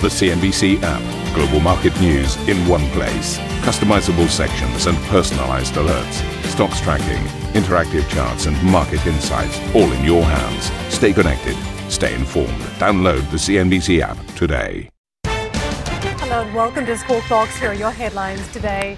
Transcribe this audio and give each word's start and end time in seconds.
The 0.00 0.06
CNBC 0.06 0.78
app. 0.84 1.34
Global 1.34 1.58
market 1.58 2.00
news 2.00 2.36
in 2.48 2.56
one 2.68 2.88
place. 2.90 3.36
Customizable 3.66 4.28
sections 4.28 4.86
and 4.86 4.96
personalized 5.08 5.74
alerts. 5.74 6.22
Stocks 6.44 6.80
tracking, 6.80 7.20
interactive 7.60 8.08
charts, 8.08 8.46
and 8.46 8.62
market 8.62 9.04
insights 9.08 9.58
all 9.74 9.90
in 9.90 10.04
your 10.04 10.22
hands. 10.22 10.70
Stay 10.94 11.12
connected. 11.12 11.56
Stay 11.90 12.14
informed. 12.14 12.60
Download 12.78 13.28
the 13.32 13.38
CNBC 13.38 13.98
app 13.98 14.16
today. 14.36 14.88
Hello 15.24 16.42
and 16.42 16.54
welcome 16.54 16.86
to 16.86 16.96
Squawk 16.96 17.28
Box. 17.28 17.58
Here 17.58 17.70
are 17.70 17.74
your 17.74 17.90
headlines 17.90 18.46
today. 18.52 18.96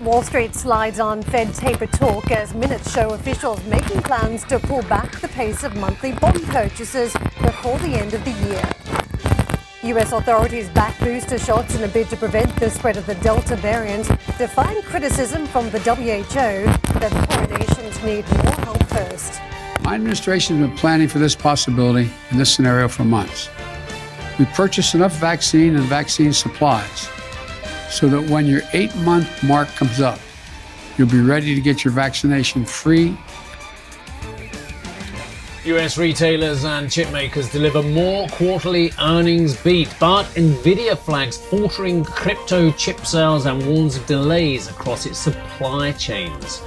Wall 0.00 0.22
Street 0.22 0.54
slides 0.54 0.98
on 0.98 1.22
Fed 1.24 1.52
taper 1.52 1.86
talk 1.88 2.30
as 2.30 2.54
minutes 2.54 2.90
show 2.94 3.10
officials 3.10 3.62
making 3.66 4.00
plans 4.00 4.44
to 4.44 4.58
pull 4.58 4.80
back 4.84 5.20
the 5.20 5.28
pace 5.28 5.62
of 5.62 5.76
monthly 5.76 6.12
bond 6.12 6.42
purchases 6.44 7.12
before 7.42 7.78
the 7.80 7.88
end 7.88 8.14
of 8.14 8.24
the 8.24 8.32
year. 8.48 8.62
US 9.84 10.10
authorities 10.10 10.68
back 10.70 10.98
booster 10.98 11.38
shots 11.38 11.76
in 11.76 11.84
a 11.84 11.88
bid 11.88 12.08
to 12.10 12.16
prevent 12.16 12.54
the 12.56 12.68
spread 12.68 12.96
of 12.96 13.06
the 13.06 13.14
Delta 13.16 13.54
variant, 13.54 14.08
defying 14.36 14.82
criticism 14.82 15.46
from 15.46 15.70
the 15.70 15.78
WHO 15.78 16.34
that 16.98 17.12
poor 17.30 17.58
nations 17.58 18.02
need 18.02 18.28
more 18.42 18.52
help 18.64 18.82
first. 18.88 19.40
My 19.82 19.94
administration 19.94 20.58
has 20.58 20.66
been 20.66 20.76
planning 20.76 21.06
for 21.06 21.20
this 21.20 21.36
possibility 21.36 22.10
in 22.32 22.38
this 22.38 22.52
scenario 22.52 22.88
for 22.88 23.04
months. 23.04 23.50
We 24.36 24.46
purchased 24.46 24.96
enough 24.96 25.16
vaccine 25.18 25.76
and 25.76 25.84
vaccine 25.84 26.32
supplies 26.32 27.08
so 27.88 28.08
that 28.08 28.28
when 28.28 28.46
your 28.46 28.62
eight 28.72 28.94
month 28.96 29.44
mark 29.44 29.68
comes 29.76 30.00
up, 30.00 30.18
you'll 30.96 31.08
be 31.08 31.20
ready 31.20 31.54
to 31.54 31.60
get 31.60 31.84
your 31.84 31.92
vaccination 31.92 32.64
free 32.64 33.16
US 35.68 35.98
retailers 35.98 36.64
and 36.64 36.88
chipmakers 36.88 37.52
deliver 37.52 37.82
more 37.82 38.26
quarterly 38.28 38.90
earnings 38.98 39.54
beat, 39.62 39.94
but 40.00 40.24
Nvidia 40.34 40.96
flags 40.96 41.36
faltering 41.36 42.04
crypto 42.04 42.70
chip 42.70 43.04
sales 43.04 43.44
and 43.44 43.66
warns 43.66 43.96
of 43.96 44.06
delays 44.06 44.68
across 44.68 45.04
its 45.04 45.18
supply 45.18 45.92
chains. 45.92 46.62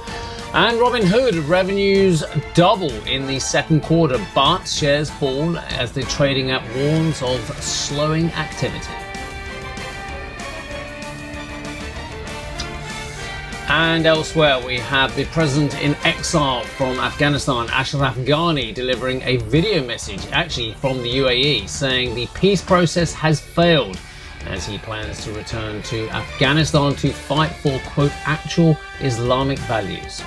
And 0.54 0.78
Robinhood 0.78 1.48
revenues 1.48 2.22
double 2.54 2.92
in 3.08 3.26
the 3.26 3.40
second 3.40 3.82
quarter, 3.82 4.24
but 4.36 4.66
shares 4.66 5.10
fall 5.10 5.58
as 5.58 5.90
the 5.90 6.02
trading 6.04 6.52
app 6.52 6.62
warns 6.76 7.22
of 7.22 7.40
slowing 7.60 8.30
activity. 8.34 9.01
And 13.74 14.04
elsewhere, 14.04 14.60
we 14.62 14.76
have 14.76 15.16
the 15.16 15.24
president 15.24 15.80
in 15.80 15.94
exile 16.04 16.62
from 16.62 16.98
Afghanistan, 16.98 17.70
Ashraf 17.70 18.14
Ghani, 18.18 18.74
delivering 18.74 19.22
a 19.22 19.38
video 19.38 19.82
message, 19.82 20.20
actually 20.30 20.74
from 20.74 20.98
the 21.02 21.08
UAE, 21.08 21.66
saying 21.66 22.14
the 22.14 22.26
peace 22.34 22.60
process 22.60 23.14
has 23.14 23.40
failed 23.40 23.98
as 24.44 24.66
he 24.66 24.76
plans 24.76 25.24
to 25.24 25.32
return 25.32 25.80
to 25.84 26.06
Afghanistan 26.10 26.94
to 26.96 27.14
fight 27.14 27.52
for, 27.52 27.78
quote, 27.86 28.12
actual 28.26 28.76
Islamic 29.00 29.58
values. 29.60 30.20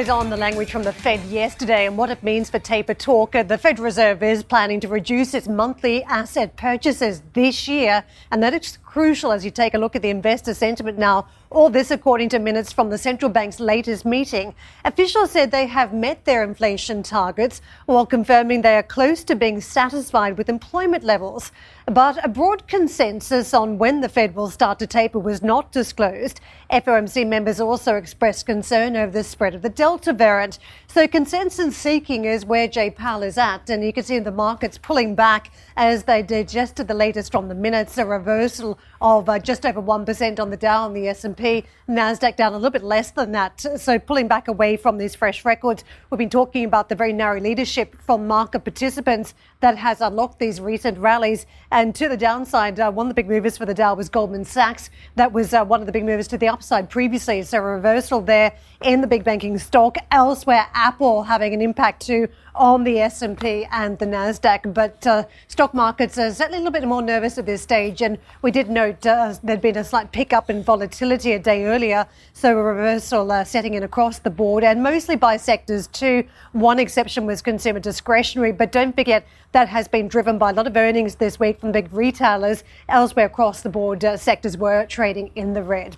Eyes 0.00 0.08
on 0.08 0.30
the 0.30 0.36
language 0.36 0.70
from 0.70 0.82
the 0.82 0.92
Fed 0.94 1.22
yesterday 1.26 1.84
and 1.84 1.98
what 1.98 2.08
it 2.08 2.22
means 2.22 2.48
for 2.48 2.58
taper 2.58 2.94
talk. 2.94 3.32
The 3.32 3.58
Fed 3.58 3.78
Reserve 3.78 4.22
is 4.22 4.42
planning 4.42 4.80
to 4.80 4.88
reduce 4.88 5.34
its 5.34 5.46
monthly 5.46 6.02
asset 6.04 6.56
purchases 6.56 7.22
this 7.34 7.68
year, 7.68 8.02
and 8.30 8.42
that 8.42 8.54
is 8.54 8.78
crucial 8.90 9.30
as 9.30 9.44
you 9.44 9.52
take 9.52 9.74
a 9.74 9.78
look 9.78 9.94
at 9.94 10.02
the 10.02 10.10
investor 10.10 10.52
sentiment 10.52 10.98
now. 10.98 11.24
All 11.50 11.70
this 11.70 11.92
according 11.92 12.28
to 12.30 12.40
minutes 12.40 12.72
from 12.72 12.90
the 12.90 12.98
central 12.98 13.30
bank's 13.30 13.60
latest 13.60 14.04
meeting. 14.04 14.52
Officials 14.84 15.30
said 15.30 15.52
they 15.52 15.66
have 15.66 15.94
met 15.94 16.24
their 16.24 16.42
inflation 16.42 17.04
targets 17.04 17.62
while 17.86 18.04
confirming 18.04 18.62
they 18.62 18.74
are 18.74 18.82
close 18.82 19.22
to 19.24 19.36
being 19.36 19.60
satisfied 19.60 20.36
with 20.36 20.48
employment 20.48 21.04
levels. 21.04 21.52
But 21.86 22.24
a 22.24 22.28
broad 22.28 22.66
consensus 22.66 23.54
on 23.54 23.78
when 23.78 24.00
the 24.00 24.08
Fed 24.08 24.34
will 24.34 24.50
start 24.50 24.80
to 24.80 24.88
taper 24.88 25.20
was 25.20 25.40
not 25.40 25.70
disclosed. 25.70 26.40
FOMC 26.72 27.26
members 27.26 27.60
also 27.60 27.94
expressed 27.94 28.46
concern 28.46 28.96
over 28.96 29.10
the 29.12 29.24
spread 29.24 29.54
of 29.54 29.62
the 29.62 29.68
Delta 29.68 30.12
variant. 30.12 30.58
So 30.88 31.06
consensus 31.06 31.76
seeking 31.76 32.24
is 32.24 32.44
where 32.44 32.66
Jay 32.66 32.90
Powell 32.90 33.22
is 33.22 33.38
at, 33.38 33.70
and 33.70 33.84
you 33.84 33.92
can 33.92 34.04
see 34.04 34.18
the 34.18 34.32
markets 34.32 34.78
pulling 34.78 35.14
back 35.14 35.52
as 35.76 36.04
they 36.04 36.22
digested 36.22 36.88
the 36.88 36.94
latest 36.94 37.32
from 37.32 37.48
the 37.48 37.54
minutes, 37.54 37.98
a 37.98 38.06
reversal 38.06 38.79
of 39.00 39.28
uh, 39.28 39.38
just 39.38 39.64
over 39.64 39.80
1% 39.80 40.40
on 40.40 40.50
the 40.50 40.56
Dow 40.56 40.86
and 40.86 40.96
the 40.96 41.08
S&P, 41.08 41.64
Nasdaq 41.88 42.36
down 42.36 42.52
a 42.52 42.56
little 42.56 42.70
bit 42.70 42.82
less 42.82 43.10
than 43.10 43.32
that. 43.32 43.60
So 43.76 43.98
pulling 43.98 44.28
back 44.28 44.48
away 44.48 44.76
from 44.76 44.98
these 44.98 45.14
fresh 45.14 45.44
records. 45.44 45.84
We've 46.10 46.18
been 46.18 46.30
talking 46.30 46.64
about 46.64 46.88
the 46.88 46.94
very 46.94 47.12
narrow 47.12 47.40
leadership 47.40 47.96
from 48.02 48.26
market 48.26 48.60
participants 48.60 49.34
that 49.60 49.76
has 49.76 50.00
unlocked 50.00 50.38
these 50.38 50.60
recent 50.60 50.98
rallies. 50.98 51.46
And 51.70 51.94
to 51.94 52.08
the 52.08 52.16
downside, 52.16 52.80
uh, 52.80 52.90
one 52.90 53.06
of 53.06 53.10
the 53.10 53.14
big 53.14 53.28
movers 53.28 53.56
for 53.56 53.66
the 53.66 53.74
Dow 53.74 53.94
was 53.94 54.08
Goldman 54.08 54.44
Sachs. 54.44 54.90
That 55.16 55.32
was 55.32 55.54
uh, 55.54 55.64
one 55.64 55.80
of 55.80 55.86
the 55.86 55.92
big 55.92 56.04
movers 56.04 56.28
to 56.28 56.38
the 56.38 56.48
upside 56.48 56.90
previously. 56.90 57.42
So 57.42 57.58
a 57.58 57.62
reversal 57.62 58.20
there 58.20 58.52
in 58.82 59.00
the 59.00 59.06
big 59.06 59.24
banking 59.24 59.58
stock. 59.58 59.96
Elsewhere, 60.10 60.66
Apple 60.74 61.22
having 61.24 61.54
an 61.54 61.60
impact 61.60 62.06
too 62.06 62.28
on 62.54 62.84
the 62.84 62.98
S&P 62.98 63.66
and 63.70 63.98
the 63.98 64.06
Nasdaq, 64.06 64.74
but 64.74 65.06
uh, 65.06 65.24
stock 65.48 65.72
markets 65.72 66.18
are 66.18 66.32
certainly 66.32 66.58
a 66.58 66.60
little 66.60 66.72
bit 66.72 66.86
more 66.86 67.02
nervous 67.02 67.38
at 67.38 67.46
this 67.46 67.62
stage. 67.62 68.02
And 68.02 68.18
we 68.42 68.50
did 68.50 68.68
note 68.68 69.06
uh, 69.06 69.34
there'd 69.42 69.60
been 69.60 69.76
a 69.76 69.84
slight 69.84 70.12
pickup 70.12 70.50
in 70.50 70.62
volatility 70.62 71.32
a 71.32 71.38
day 71.38 71.64
earlier, 71.64 72.06
so 72.32 72.58
a 72.58 72.62
reversal 72.62 73.30
uh, 73.30 73.44
setting 73.44 73.74
in 73.74 73.82
across 73.82 74.18
the 74.18 74.30
board, 74.30 74.64
and 74.64 74.82
mostly 74.82 75.16
by 75.16 75.36
sectors 75.36 75.86
too. 75.86 76.24
One 76.52 76.78
exception 76.78 77.26
was 77.26 77.40
consumer 77.40 77.80
discretionary, 77.80 78.52
but 78.52 78.72
don't 78.72 78.94
forget 78.94 79.26
that 79.52 79.68
has 79.68 79.88
been 79.88 80.08
driven 80.08 80.38
by 80.38 80.50
a 80.50 80.52
lot 80.52 80.66
of 80.66 80.76
earnings 80.76 81.16
this 81.16 81.40
week 81.40 81.58
from 81.58 81.72
big 81.72 81.92
retailers. 81.92 82.62
Elsewhere 82.88 83.26
across 83.26 83.62
the 83.62 83.68
board, 83.68 84.04
uh, 84.04 84.16
sectors 84.16 84.56
were 84.56 84.86
trading 84.86 85.30
in 85.34 85.54
the 85.54 85.62
red. 85.62 85.96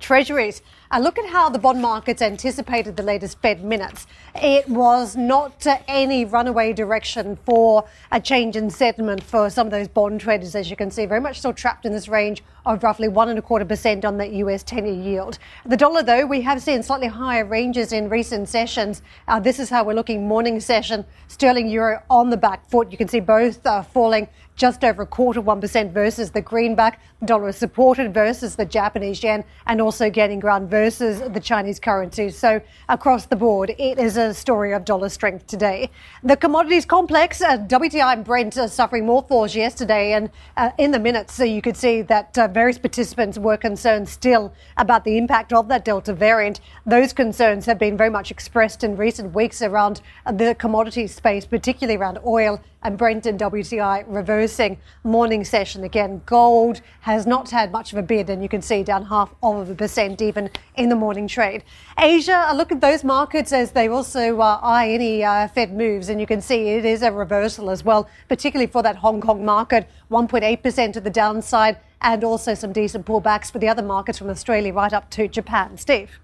Treasuries. 0.00 0.62
Uh, 0.90 0.98
look 0.98 1.18
at 1.18 1.26
how 1.26 1.50
the 1.50 1.58
bond 1.58 1.82
markets 1.82 2.22
anticipated 2.22 2.96
the 2.96 3.02
latest 3.02 3.38
Fed 3.42 3.62
minutes. 3.62 4.06
It 4.34 4.66
was 4.70 5.16
not 5.16 5.66
uh, 5.66 5.76
any 5.86 6.24
runaway 6.24 6.72
direction 6.72 7.36
for 7.44 7.84
a 8.10 8.18
change 8.18 8.56
in 8.56 8.70
sentiment 8.70 9.22
for 9.22 9.50
some 9.50 9.66
of 9.66 9.70
those 9.70 9.86
bond 9.86 10.22
traders, 10.22 10.54
as 10.54 10.70
you 10.70 10.76
can 10.76 10.90
see, 10.90 11.04
very 11.04 11.20
much 11.20 11.40
still 11.40 11.52
trapped 11.52 11.84
in 11.84 11.92
this 11.92 12.08
range 12.08 12.42
of 12.64 12.82
roughly 12.82 13.08
one 13.08 13.28
and 13.28 13.38
a 13.38 13.42
quarter 13.42 13.66
percent 13.66 14.06
on 14.06 14.16
the 14.16 14.26
US 14.36 14.62
10 14.62 14.86
year 14.86 14.94
yield. 14.94 15.38
The 15.66 15.76
dollar, 15.76 16.02
though, 16.02 16.24
we 16.24 16.40
have 16.40 16.62
seen 16.62 16.82
slightly 16.82 17.08
higher 17.08 17.44
ranges 17.44 17.92
in 17.92 18.08
recent 18.08 18.48
sessions. 18.48 19.02
Uh, 19.26 19.40
this 19.40 19.58
is 19.58 19.68
how 19.68 19.84
we're 19.84 19.92
looking 19.92 20.26
morning 20.26 20.58
session. 20.58 21.04
Sterling 21.28 21.68
euro 21.68 22.02
on 22.08 22.30
the 22.30 22.36
back 22.38 22.66
foot. 22.70 22.90
You 22.90 22.96
can 22.96 23.08
see 23.08 23.20
both 23.20 23.66
uh, 23.66 23.82
falling 23.82 24.26
just 24.56 24.82
over 24.82 25.02
a 25.02 25.06
quarter, 25.06 25.40
1% 25.40 25.92
versus 25.92 26.32
the 26.32 26.42
greenback. 26.42 27.00
The 27.20 27.26
dollar 27.26 27.48
is 27.50 27.56
supported 27.56 28.12
versus 28.12 28.56
the 28.56 28.64
Japanese 28.64 29.22
yen 29.22 29.44
and 29.66 29.80
also 29.80 30.10
getting 30.10 30.40
ground 30.40 30.68
versus 30.68 30.77
the 30.86 31.40
Chinese 31.42 31.80
currency. 31.80 32.30
So 32.30 32.60
across 32.88 33.26
the 33.26 33.36
board, 33.36 33.74
it 33.78 33.98
is 33.98 34.16
a 34.16 34.32
story 34.32 34.72
of 34.72 34.84
dollar 34.84 35.08
strength 35.08 35.46
today. 35.46 35.90
The 36.22 36.36
commodities 36.36 36.84
complex, 36.84 37.40
uh, 37.40 37.58
WTI 37.58 38.12
and 38.12 38.24
Brent 38.24 38.56
are 38.56 38.68
suffering 38.68 39.06
more 39.06 39.22
falls 39.22 39.54
yesterday. 39.54 40.12
And 40.12 40.30
uh, 40.56 40.70
in 40.78 40.90
the 40.90 40.98
minutes, 40.98 41.34
so 41.34 41.44
you 41.44 41.62
could 41.62 41.76
see 41.76 42.02
that 42.02 42.36
uh, 42.38 42.48
various 42.48 42.78
participants 42.78 43.38
were 43.38 43.56
concerned 43.56 44.08
still 44.08 44.52
about 44.76 45.04
the 45.04 45.18
impact 45.18 45.52
of 45.52 45.68
that 45.68 45.84
Delta 45.84 46.12
variant. 46.12 46.60
Those 46.86 47.12
concerns 47.12 47.66
have 47.66 47.78
been 47.78 47.96
very 47.96 48.10
much 48.10 48.30
expressed 48.30 48.84
in 48.84 48.96
recent 48.96 49.34
weeks 49.34 49.62
around 49.62 50.00
the 50.30 50.54
commodity 50.54 51.06
space, 51.06 51.44
particularly 51.46 51.98
around 51.98 52.18
oil 52.24 52.60
and 52.82 52.96
Brent 52.96 53.26
and 53.26 53.38
WTI 53.38 54.04
reversing 54.06 54.78
morning 55.02 55.44
session 55.44 55.84
again. 55.84 56.22
Gold 56.26 56.80
has 57.00 57.26
not 57.26 57.50
had 57.50 57.72
much 57.72 57.92
of 57.92 57.98
a 57.98 58.02
bid, 58.02 58.30
and 58.30 58.42
you 58.42 58.48
can 58.48 58.62
see 58.62 58.82
down 58.82 59.04
half 59.06 59.34
of 59.42 59.70
a 59.70 59.74
percent 59.74 60.22
even 60.22 60.50
in 60.76 60.88
the 60.88 60.96
morning 60.96 61.26
trade. 61.26 61.64
Asia, 61.98 62.52
look 62.54 62.70
at 62.70 62.80
those 62.80 63.02
markets 63.02 63.52
as 63.52 63.72
they 63.72 63.88
also 63.88 64.40
uh, 64.40 64.60
eye 64.62 64.90
any 64.90 65.24
uh, 65.24 65.48
Fed 65.48 65.72
moves, 65.72 66.08
and 66.08 66.20
you 66.20 66.26
can 66.26 66.40
see 66.40 66.68
it 66.68 66.84
is 66.84 67.02
a 67.02 67.10
reversal 67.10 67.70
as 67.70 67.84
well, 67.84 68.08
particularly 68.28 68.70
for 68.70 68.82
that 68.82 68.96
Hong 68.96 69.20
Kong 69.20 69.44
market, 69.44 69.88
1.8% 70.10 70.92
to 70.92 71.00
the 71.00 71.10
downside, 71.10 71.78
and 72.00 72.22
also 72.22 72.54
some 72.54 72.72
decent 72.72 73.04
pullbacks 73.04 73.50
for 73.50 73.58
the 73.58 73.68
other 73.68 73.82
markets 73.82 74.18
from 74.18 74.30
Australia 74.30 74.72
right 74.72 74.92
up 74.92 75.10
to 75.10 75.26
Japan. 75.26 75.76
Steve. 75.76 76.20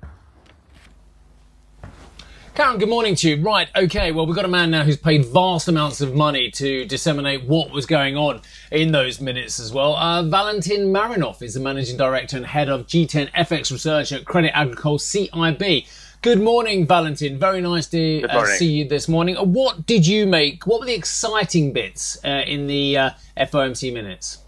Karen, 2.55 2.79
good 2.79 2.89
morning 2.89 3.17
to 3.17 3.31
you. 3.31 3.43
Right, 3.43 3.67
okay, 3.75 4.13
well, 4.13 4.27
we've 4.27 4.37
got 4.37 4.45
a 4.45 4.49
man 4.49 4.71
now 4.71 4.85
who's 4.85 4.97
paid 4.97 5.25
vast 5.25 5.67
amounts 5.67 6.01
of 6.01 6.15
money 6.15 6.53
to 6.53 6.85
disseminate 6.85 7.43
what 7.43 7.73
was 7.73 7.85
going 7.85 8.17
on 8.17 8.43
in 8.71 8.93
those 8.93 9.21
minutes 9.21 9.59
as 9.59 9.73
well. 9.73 9.97
Uh, 9.97 10.23
Valentin 10.23 10.93
Marinov 10.93 11.43
is 11.43 11.55
the 11.55 11.61
managing 11.61 11.97
director 11.97 12.37
and 12.37 12.47
head 12.47 12.69
of 12.69 12.87
G10 12.87 13.33
FX 13.33 13.73
research 13.73 14.13
at 14.13 14.25
Credit 14.25 14.57
Agricole 14.57 15.01
CIB. 15.01 15.89
Good 16.23 16.41
morning, 16.41 16.87
Valentin. 16.87 17.41
Very 17.41 17.61
nice 17.61 17.89
to 17.89 18.23
uh, 18.23 18.47
see 18.47 18.71
you 18.71 18.89
this 18.89 19.09
morning. 19.09 19.35
What 19.35 19.85
did 19.85 20.07
you 20.07 20.25
make? 20.25 20.65
What 20.65 20.79
were 20.79 20.87
the 20.87 20.95
exciting 20.95 21.73
bits 21.73 22.25
uh, 22.25 22.45
in 22.47 22.69
the 22.69 22.97
uh, 22.97 23.11
FOMC 23.37 23.93
minutes? 23.93 24.44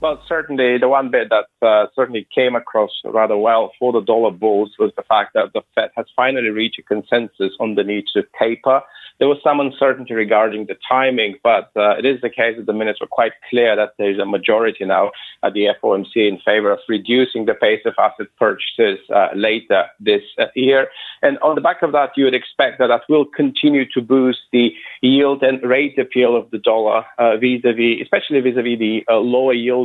Well, 0.00 0.22
certainly 0.28 0.78
the 0.78 0.88
one 0.88 1.10
bit 1.10 1.28
that 1.30 1.66
uh, 1.66 1.86
certainly 1.96 2.28
came 2.32 2.54
across 2.54 2.90
rather 3.04 3.36
well 3.36 3.72
for 3.80 3.92
the 3.92 4.00
dollar 4.00 4.30
bulls 4.30 4.70
was 4.78 4.92
the 4.96 5.02
fact 5.02 5.34
that 5.34 5.52
the 5.54 5.62
Fed 5.74 5.90
has 5.96 6.06
finally 6.14 6.50
reached 6.50 6.78
a 6.78 6.82
consensus 6.82 7.52
on 7.58 7.74
the 7.74 7.82
need 7.82 8.04
to 8.14 8.22
taper 8.38 8.82
there 9.18 9.28
was 9.28 9.38
some 9.42 9.58
uncertainty 9.58 10.14
regarding 10.14 10.66
the 10.66 10.76
timing, 10.88 11.36
but 11.42 11.70
uh, 11.76 11.96
it 11.98 12.06
is 12.06 12.20
the 12.20 12.30
case 12.30 12.56
that 12.56 12.66
the 12.66 12.72
minutes 12.72 13.00
were 13.00 13.08
quite 13.08 13.32
clear 13.50 13.74
that 13.74 13.94
there 13.98 14.10
is 14.10 14.18
a 14.18 14.24
majority 14.24 14.84
now 14.84 15.10
at 15.42 15.54
the 15.54 15.66
FOMC 15.82 16.14
in 16.14 16.38
favor 16.44 16.70
of 16.70 16.78
reducing 16.88 17.46
the 17.46 17.54
pace 17.54 17.80
of 17.84 17.94
asset 17.98 18.28
purchases 18.38 18.98
uh, 19.14 19.28
later 19.34 19.86
this 19.98 20.22
uh, 20.38 20.46
year. 20.54 20.88
And 21.22 21.38
on 21.38 21.56
the 21.56 21.60
back 21.60 21.82
of 21.82 21.92
that, 21.92 22.10
you 22.16 22.24
would 22.24 22.34
expect 22.34 22.78
that 22.78 22.88
that 22.88 23.02
will 23.08 23.24
continue 23.24 23.84
to 23.92 24.00
boost 24.00 24.40
the 24.52 24.72
yield 25.02 25.42
and 25.42 25.60
rate 25.62 25.98
appeal 25.98 26.36
of 26.36 26.50
the 26.52 26.58
dollar 26.58 27.04
uh, 27.18 27.36
vis-a-vis, 27.38 28.02
especially 28.02 28.40
vis-a-vis 28.40 28.78
the 28.78 29.04
uh, 29.10 29.18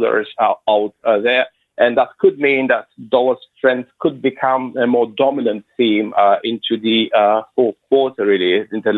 yielders 0.03 0.25
out 0.39 0.93
uh, 1.03 1.19
there. 1.19 1.47
And 1.77 1.97
that 1.97 2.09
could 2.19 2.37
mean 2.37 2.67
that 2.67 2.87
dollar 3.09 3.35
strength 3.57 3.89
could 3.99 4.21
become 4.21 4.75
a 4.77 4.85
more 4.85 5.07
dominant 5.17 5.65
theme 5.75 6.13
uh, 6.15 6.35
into 6.43 6.77
the 6.79 7.11
uh, 7.17 7.41
fourth 7.55 7.75
quarter, 7.89 8.25
really, 8.25 8.67
into, 8.71 8.89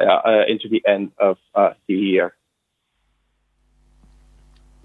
uh, 0.00 0.04
uh 0.04 0.44
into 0.48 0.68
the 0.68 0.82
end 0.88 1.12
of 1.18 1.36
uh, 1.54 1.74
the 1.86 1.94
year. 1.94 2.34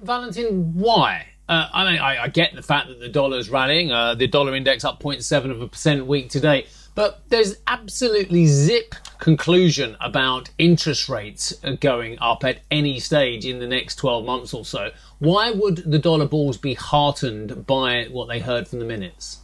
Valentin, 0.01 0.73
why? 0.73 1.27
Uh, 1.47 1.67
I 1.73 1.91
mean, 1.91 1.99
I, 1.99 2.23
I, 2.23 2.27
get 2.27 2.53
the 2.55 2.61
fact 2.61 2.89
that 2.89 2.99
the 2.99 3.09
dollar 3.09 3.37
is 3.37 3.49
rallying. 3.49 3.87
the 3.87 4.27
dollar 4.27 4.53
index 4.53 4.83
up 4.83 5.01
0.7 5.01 5.49
of 5.49 5.61
a 5.61 5.67
percent 5.67 6.05
week 6.05 6.29
today. 6.29 6.67
But 6.95 7.21
there's 7.29 7.55
absolutely 7.67 8.45
zip 8.47 8.95
conclusion 9.19 9.95
about 9.99 10.49
interest 10.57 11.09
rates 11.09 11.53
going 11.79 12.17
up 12.19 12.43
at 12.43 12.61
any 12.71 12.99
stage 12.99 13.45
in 13.45 13.59
the 13.59 13.67
next 13.67 13.95
12 13.95 14.25
months 14.25 14.53
or 14.53 14.65
so. 14.65 14.91
Why 15.19 15.51
would 15.51 15.77
the 15.77 15.99
dollar 15.99 16.25
bulls 16.25 16.57
be 16.57 16.73
heartened 16.73 17.65
by 17.65 18.05
what 18.05 18.27
they 18.27 18.39
heard 18.39 18.67
from 18.67 18.79
the 18.79 18.85
minutes? 18.85 19.39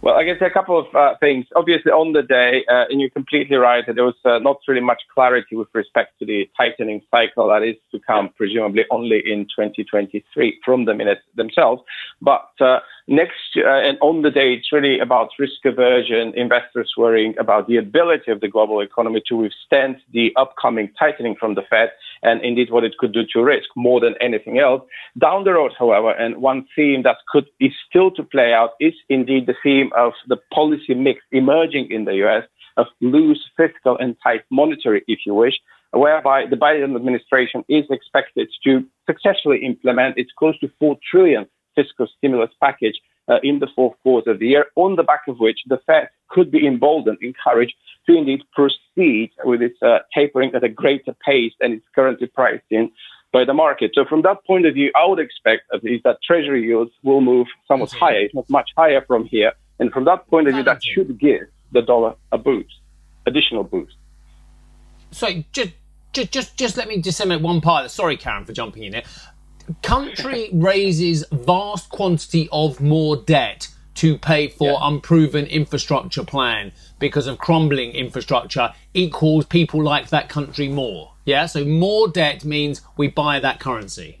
Well, 0.00 0.14
I 0.14 0.22
guess 0.22 0.36
a 0.40 0.48
couple 0.48 0.78
of 0.78 0.94
uh, 0.94 1.16
things. 1.18 1.46
Obviously, 1.56 1.90
on 1.90 2.12
the 2.12 2.22
day, 2.22 2.64
uh, 2.70 2.84
and 2.88 3.00
you're 3.00 3.10
completely 3.10 3.56
right, 3.56 3.84
that 3.84 3.96
there 3.96 4.04
was 4.04 4.14
uh, 4.24 4.38
not 4.38 4.58
really 4.68 4.80
much 4.80 5.02
clarity 5.12 5.56
with 5.56 5.68
respect 5.72 6.18
to 6.20 6.26
the 6.26 6.48
tightening 6.56 7.02
cycle 7.10 7.48
that 7.48 7.64
is 7.64 7.74
to 7.90 7.98
come, 8.06 8.30
presumably 8.36 8.84
only 8.92 9.18
in 9.18 9.44
2023 9.46 10.60
from 10.64 10.84
the 10.84 10.94
minutes 10.94 11.22
themselves. 11.34 11.82
But 12.22 12.48
uh, 12.60 12.78
next, 13.08 13.56
uh, 13.56 13.68
and 13.68 13.98
on 14.00 14.22
the 14.22 14.30
day, 14.30 14.52
it's 14.52 14.70
really 14.72 15.00
about 15.00 15.30
risk 15.38 15.64
aversion, 15.64 16.32
investors 16.36 16.92
worrying 16.96 17.34
about 17.38 17.66
the 17.66 17.76
ability 17.76 18.30
of 18.30 18.40
the 18.40 18.48
global 18.48 18.80
economy 18.80 19.22
to 19.26 19.36
withstand 19.36 19.96
the 20.12 20.32
upcoming 20.36 20.90
tightening 20.98 21.34
from 21.34 21.54
the 21.54 21.62
Fed, 21.68 21.90
and 22.22 22.42
indeed 22.42 22.70
what 22.70 22.84
it 22.84 22.96
could 22.98 23.12
do 23.12 23.22
to 23.32 23.42
risk 23.42 23.68
more 23.74 24.00
than 24.00 24.14
anything 24.20 24.58
else. 24.58 24.82
Down 25.18 25.44
the 25.44 25.54
road, 25.54 25.72
however, 25.78 26.10
and 26.10 26.36
one 26.36 26.66
theme 26.76 27.02
that 27.02 27.16
could 27.32 27.46
is 27.58 27.72
still 27.88 28.10
to 28.12 28.22
play 28.22 28.52
out 28.52 28.70
is 28.78 28.94
indeed 29.08 29.46
the 29.46 29.56
theme 29.62 29.90
of 29.96 30.12
the 30.28 30.36
policy 30.52 30.94
mix 30.94 31.20
emerging 31.32 31.90
in 31.90 32.04
the 32.04 32.14
US 32.26 32.44
of 32.76 32.86
loose 33.00 33.44
fiscal 33.56 33.96
and 33.98 34.16
tight 34.22 34.42
monetary, 34.50 35.02
if 35.08 35.20
you 35.26 35.34
wish, 35.34 35.54
whereby 35.92 36.44
the 36.48 36.56
Biden 36.56 36.94
administration 36.94 37.64
is 37.68 37.84
expected 37.90 38.48
to 38.64 38.84
successfully 39.06 39.64
implement 39.64 40.18
its 40.18 40.30
close 40.38 40.58
to 40.60 40.70
4 40.78 40.96
trillion 41.10 41.46
fiscal 41.78 42.08
stimulus 42.16 42.50
package 42.60 42.98
uh, 43.28 43.38
in 43.42 43.58
the 43.58 43.68
fourth 43.76 43.96
quarter 44.02 44.30
of 44.32 44.38
the 44.40 44.48
year, 44.54 44.66
on 44.74 44.96
the 44.96 45.02
back 45.02 45.22
of 45.28 45.36
which 45.38 45.60
the 45.66 45.78
Fed 45.86 46.08
could 46.28 46.50
be 46.50 46.66
emboldened, 46.66 47.18
encouraged 47.20 47.74
to 48.06 48.16
indeed 48.16 48.40
proceed 48.52 49.30
with 49.44 49.60
its 49.62 49.80
uh, 49.82 49.98
tapering 50.14 50.50
at 50.54 50.64
a 50.64 50.68
greater 50.68 51.14
pace 51.24 51.52
than 51.60 51.72
it's 51.72 51.86
currently 51.94 52.26
priced 52.26 52.70
in 52.70 52.90
by 53.32 53.44
the 53.44 53.54
market. 53.54 53.90
So 53.94 54.04
from 54.08 54.22
that 54.22 54.38
point 54.46 54.64
of 54.66 54.74
view, 54.74 54.90
I 54.96 55.06
would 55.06 55.18
expect 55.18 55.62
at 55.74 55.84
least 55.84 56.04
that 56.04 56.16
treasury 56.26 56.62
yields 56.66 56.92
will 57.02 57.20
move 57.20 57.46
somewhat 57.68 57.92
higher, 57.92 58.22
if 58.22 58.34
not 58.34 58.48
much 58.48 58.70
higher 58.76 59.04
from 59.06 59.26
here, 59.26 59.52
and 59.78 59.92
from 59.92 60.04
that 60.06 60.26
point 60.28 60.48
of 60.48 60.54
view, 60.54 60.64
that 60.64 60.82
should 60.82 61.20
give 61.20 61.42
the 61.72 61.82
dollar 61.82 62.14
a 62.32 62.38
boost, 62.38 62.74
additional 63.26 63.64
boost. 63.64 63.94
So 65.10 65.26
just, 65.52 65.72
just, 66.12 66.32
just, 66.32 66.56
just 66.56 66.76
let 66.76 66.88
me 66.88 67.00
disseminate 67.00 67.42
one 67.42 67.60
part. 67.60 67.90
Sorry, 67.90 68.16
Karen, 68.16 68.44
for 68.44 68.52
jumping 68.52 68.84
in 68.84 68.94
here. 68.94 69.02
Country 69.82 70.50
raises 70.52 71.24
vast 71.30 71.90
quantity 71.90 72.48
of 72.52 72.80
more 72.80 73.16
debt 73.16 73.68
to 73.94 74.16
pay 74.16 74.48
for 74.48 74.72
yeah. 74.72 74.78
unproven 74.82 75.44
infrastructure 75.46 76.24
plan 76.24 76.70
because 77.00 77.26
of 77.26 77.38
crumbling 77.38 77.90
infrastructure 77.90 78.72
equals 78.94 79.44
people 79.46 79.82
like 79.82 80.08
that 80.08 80.28
country 80.28 80.68
more. 80.68 81.12
Yeah, 81.24 81.46
so 81.46 81.64
more 81.64 82.08
debt 82.08 82.44
means 82.44 82.80
we 82.96 83.08
buy 83.08 83.40
that 83.40 83.58
currency. 83.58 84.20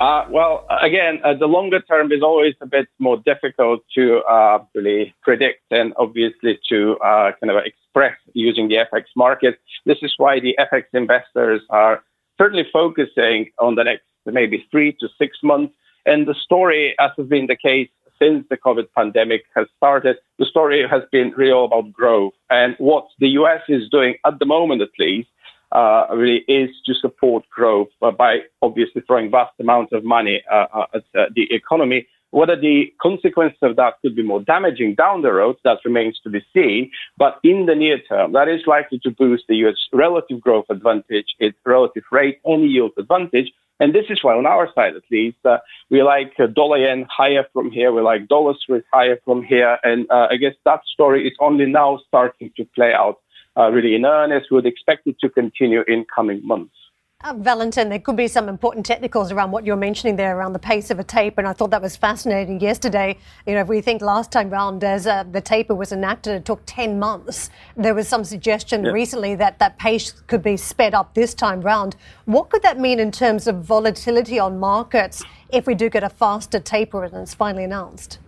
Uh, 0.00 0.26
well, 0.30 0.66
again, 0.82 1.20
uh, 1.22 1.34
the 1.34 1.46
longer 1.46 1.80
term 1.82 2.10
is 2.10 2.22
always 2.22 2.54
a 2.62 2.66
bit 2.66 2.88
more 2.98 3.18
difficult 3.18 3.84
to 3.94 4.20
uh, 4.20 4.58
really 4.74 5.14
predict 5.22 5.60
and 5.70 5.92
obviously 5.96 6.58
to 6.70 6.96
uh, 7.04 7.32
kind 7.38 7.50
of 7.50 7.62
express 7.64 8.16
using 8.32 8.66
the 8.68 8.76
FX 8.76 9.04
market. 9.14 9.60
This 9.84 9.98
is 10.02 10.14
why 10.16 10.40
the 10.40 10.56
FX 10.58 10.84
investors 10.94 11.60
are 11.68 12.02
certainly 12.40 12.66
focusing 12.72 13.50
on 13.58 13.74
the 13.74 13.84
next 13.84 14.04
maybe 14.24 14.66
three 14.70 14.92
to 15.00 15.08
six 15.18 15.38
months. 15.42 15.74
And 16.06 16.26
the 16.26 16.34
story, 16.34 16.94
as 16.98 17.10
has 17.18 17.26
been 17.26 17.46
the 17.46 17.56
case 17.56 17.90
since 18.18 18.46
the 18.48 18.56
COVID 18.56 18.86
pandemic 18.96 19.42
has 19.54 19.66
started, 19.76 20.16
the 20.38 20.46
story 20.46 20.86
has 20.88 21.02
been 21.12 21.34
all 21.52 21.66
about 21.66 21.92
growth. 21.92 22.32
And 22.48 22.76
what 22.78 23.06
the 23.18 23.28
US 23.40 23.60
is 23.68 23.88
doing 23.90 24.14
at 24.26 24.38
the 24.38 24.46
moment, 24.46 24.80
at 24.82 24.88
least, 24.98 25.28
uh, 25.72 26.06
really 26.12 26.44
is 26.48 26.70
to 26.86 26.94
support 26.94 27.44
growth 27.50 27.88
by 28.00 28.38
obviously 28.62 29.02
throwing 29.06 29.30
vast 29.30 29.52
amounts 29.60 29.92
of 29.92 30.02
money 30.02 30.42
uh, 30.50 30.66
uh 30.74 30.86
at 30.94 31.04
uh, 31.16 31.26
the 31.34 31.46
economy. 31.52 32.06
Whether 32.32 32.56
the 32.56 32.92
consequences 33.00 33.58
of 33.62 33.76
that 33.76 33.94
could 34.02 34.14
be 34.14 34.22
more 34.22 34.40
damaging 34.40 34.94
down 34.94 35.22
the 35.22 35.32
road, 35.32 35.56
that 35.64 35.78
remains 35.84 36.20
to 36.24 36.30
be 36.30 36.44
seen. 36.54 36.90
But 37.18 37.38
in 37.42 37.66
the 37.66 37.74
near 37.74 37.98
term, 37.98 38.32
that 38.32 38.48
is 38.48 38.62
likely 38.66 39.00
to 39.00 39.10
boost 39.10 39.44
the 39.48 39.56
U.S. 39.56 39.76
relative 39.92 40.40
growth 40.40 40.66
advantage, 40.70 41.26
its 41.38 41.58
relative 41.66 42.04
rate 42.12 42.38
and 42.44 42.70
yield 42.70 42.92
advantage. 42.98 43.50
And 43.80 43.94
this 43.94 44.04
is 44.10 44.22
why, 44.22 44.34
on 44.34 44.46
our 44.46 44.68
side 44.74 44.94
at 44.94 45.02
least, 45.10 45.38
uh, 45.44 45.56
we 45.90 46.02
like 46.02 46.34
uh, 46.38 46.46
dollar 46.46 46.76
yen 46.76 47.06
higher 47.10 47.46
from 47.52 47.70
here. 47.70 47.90
We 47.92 48.02
like 48.02 48.28
dollar 48.28 48.54
Swiss 48.64 48.82
higher 48.92 49.18
from 49.24 49.42
here. 49.42 49.78
And 49.82 50.06
uh, 50.10 50.28
I 50.30 50.36
guess 50.36 50.54
that 50.66 50.82
story 50.92 51.26
is 51.26 51.32
only 51.40 51.64
now 51.64 51.98
starting 52.06 52.52
to 52.58 52.64
play 52.74 52.92
out 52.92 53.16
uh, 53.56 53.70
really 53.70 53.94
in 53.94 54.04
earnest. 54.04 54.50
We 54.50 54.56
would 54.56 54.66
expect 54.66 55.06
it 55.06 55.16
to 55.20 55.30
continue 55.30 55.82
in 55.88 56.04
coming 56.14 56.46
months. 56.46 56.74
Uh, 57.22 57.34
Valentin, 57.34 57.90
there 57.90 57.98
could 57.98 58.16
be 58.16 58.26
some 58.26 58.48
important 58.48 58.86
technicals 58.86 59.30
around 59.30 59.50
what 59.50 59.66
you're 59.66 59.76
mentioning 59.76 60.16
there 60.16 60.38
around 60.38 60.54
the 60.54 60.58
pace 60.58 60.90
of 60.90 60.98
a 60.98 61.04
tape, 61.04 61.36
and 61.36 61.46
I 61.46 61.52
thought 61.52 61.70
that 61.70 61.82
was 61.82 61.94
fascinating 61.94 62.58
yesterday. 62.60 63.18
You 63.46 63.52
know, 63.52 63.60
if 63.60 63.68
we 63.68 63.82
think 63.82 64.00
last 64.00 64.32
time 64.32 64.48
round, 64.48 64.82
as 64.84 65.06
uh, 65.06 65.24
the 65.30 65.42
taper 65.42 65.74
was 65.74 65.92
enacted, 65.92 66.32
it 66.32 66.46
took 66.46 66.62
10 66.64 66.98
months. 66.98 67.50
There 67.76 67.94
was 67.94 68.08
some 68.08 68.24
suggestion 68.24 68.84
yeah. 68.84 68.92
recently 68.92 69.34
that 69.34 69.58
that 69.58 69.78
pace 69.78 70.12
could 70.28 70.42
be 70.42 70.56
sped 70.56 70.94
up 70.94 71.12
this 71.12 71.34
time 71.34 71.60
round. 71.60 71.94
What 72.24 72.48
could 72.48 72.62
that 72.62 72.78
mean 72.78 72.98
in 72.98 73.12
terms 73.12 73.46
of 73.46 73.62
volatility 73.64 74.38
on 74.38 74.58
markets 74.58 75.22
if 75.50 75.66
we 75.66 75.74
do 75.74 75.90
get 75.90 76.02
a 76.02 76.08
faster 76.08 76.58
taper 76.58 77.04
and 77.04 77.14
it's 77.14 77.34
finally 77.34 77.64
announced? 77.64 78.18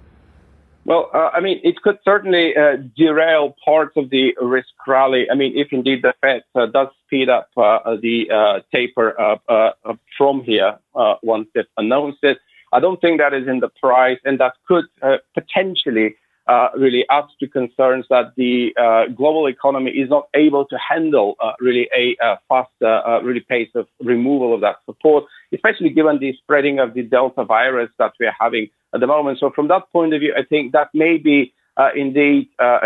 Well, 0.85 1.09
uh, 1.15 1.31
I 1.33 1.41
mean, 1.41 1.63
it 1.65 1.81
could 1.81 1.99
certainly 2.05 2.55
uh, 2.55 2.77
derail 2.95 3.57
parts 3.65 3.97
of 3.97 4.11
the 4.11 4.35
risk 4.39 4.69
rally. 4.87 5.31
I 5.31 5.35
mean, 5.35 5.57
if 5.57 5.73
indeed 5.73 6.03
the 6.03 6.13
Fed 6.21 6.43
uh, 6.55 6.67
does 6.67 6.89
speed 7.13 7.29
up 7.29 7.51
uh, 7.59 7.97
the 8.01 8.25
uh, 8.31 8.61
taper 8.75 9.21
uh, 9.21 9.73
from 10.17 10.43
here 10.43 10.79
uh, 10.95 11.15
once 11.23 11.47
they've 11.55 11.65
announced 11.77 12.21
it, 12.23 12.39
I 12.73 12.81
don't 12.81 13.01
think 13.03 13.21
that 13.21 13.35
is 13.35 13.47
in 13.47 13.61
the 13.61 13.69
price, 13.69 14.19
and 14.25 14.41
that 14.41 14.55
could 14.67 14.87
uh, 15.03 15.19
potentially 15.35 16.15
uh, 16.47 16.69
really 16.77 17.05
add 17.11 17.25
to 17.39 17.47
concerns 17.47 18.07
that 18.09 18.33
the 18.37 18.73
global 19.15 19.47
economy 19.47 19.91
is 19.91 20.09
not 20.09 20.29
able 20.35 20.65
to 20.65 20.77
handle 20.79 21.37
really 21.61 21.87
a 21.95 22.17
faster 22.49 23.03
really 23.23 23.41
pace 23.41 23.69
of 23.75 23.87
removal 24.01 24.55
of 24.55 24.63
that 24.63 24.77
support, 24.87 25.25
especially 25.53 25.91
given 25.91 26.19
the 26.19 26.33
spreading 26.43 26.79
of 26.79 26.95
the 26.95 27.03
Delta 27.03 27.45
virus 27.45 27.91
that 27.99 28.13
we 28.19 28.27
are 28.27 28.37
having 28.41 28.69
at 28.95 29.01
the 29.01 29.07
moment. 29.07 29.39
So 29.39 29.51
from 29.55 29.69
that 29.69 29.83
point 29.93 30.15
of 30.15 30.21
view, 30.21 30.35
I 30.37 30.45
think 30.45 30.73
that 30.73 30.89
may 30.95 31.19
be 31.19 31.53
indeed 31.95 32.49
uh, 32.59 32.79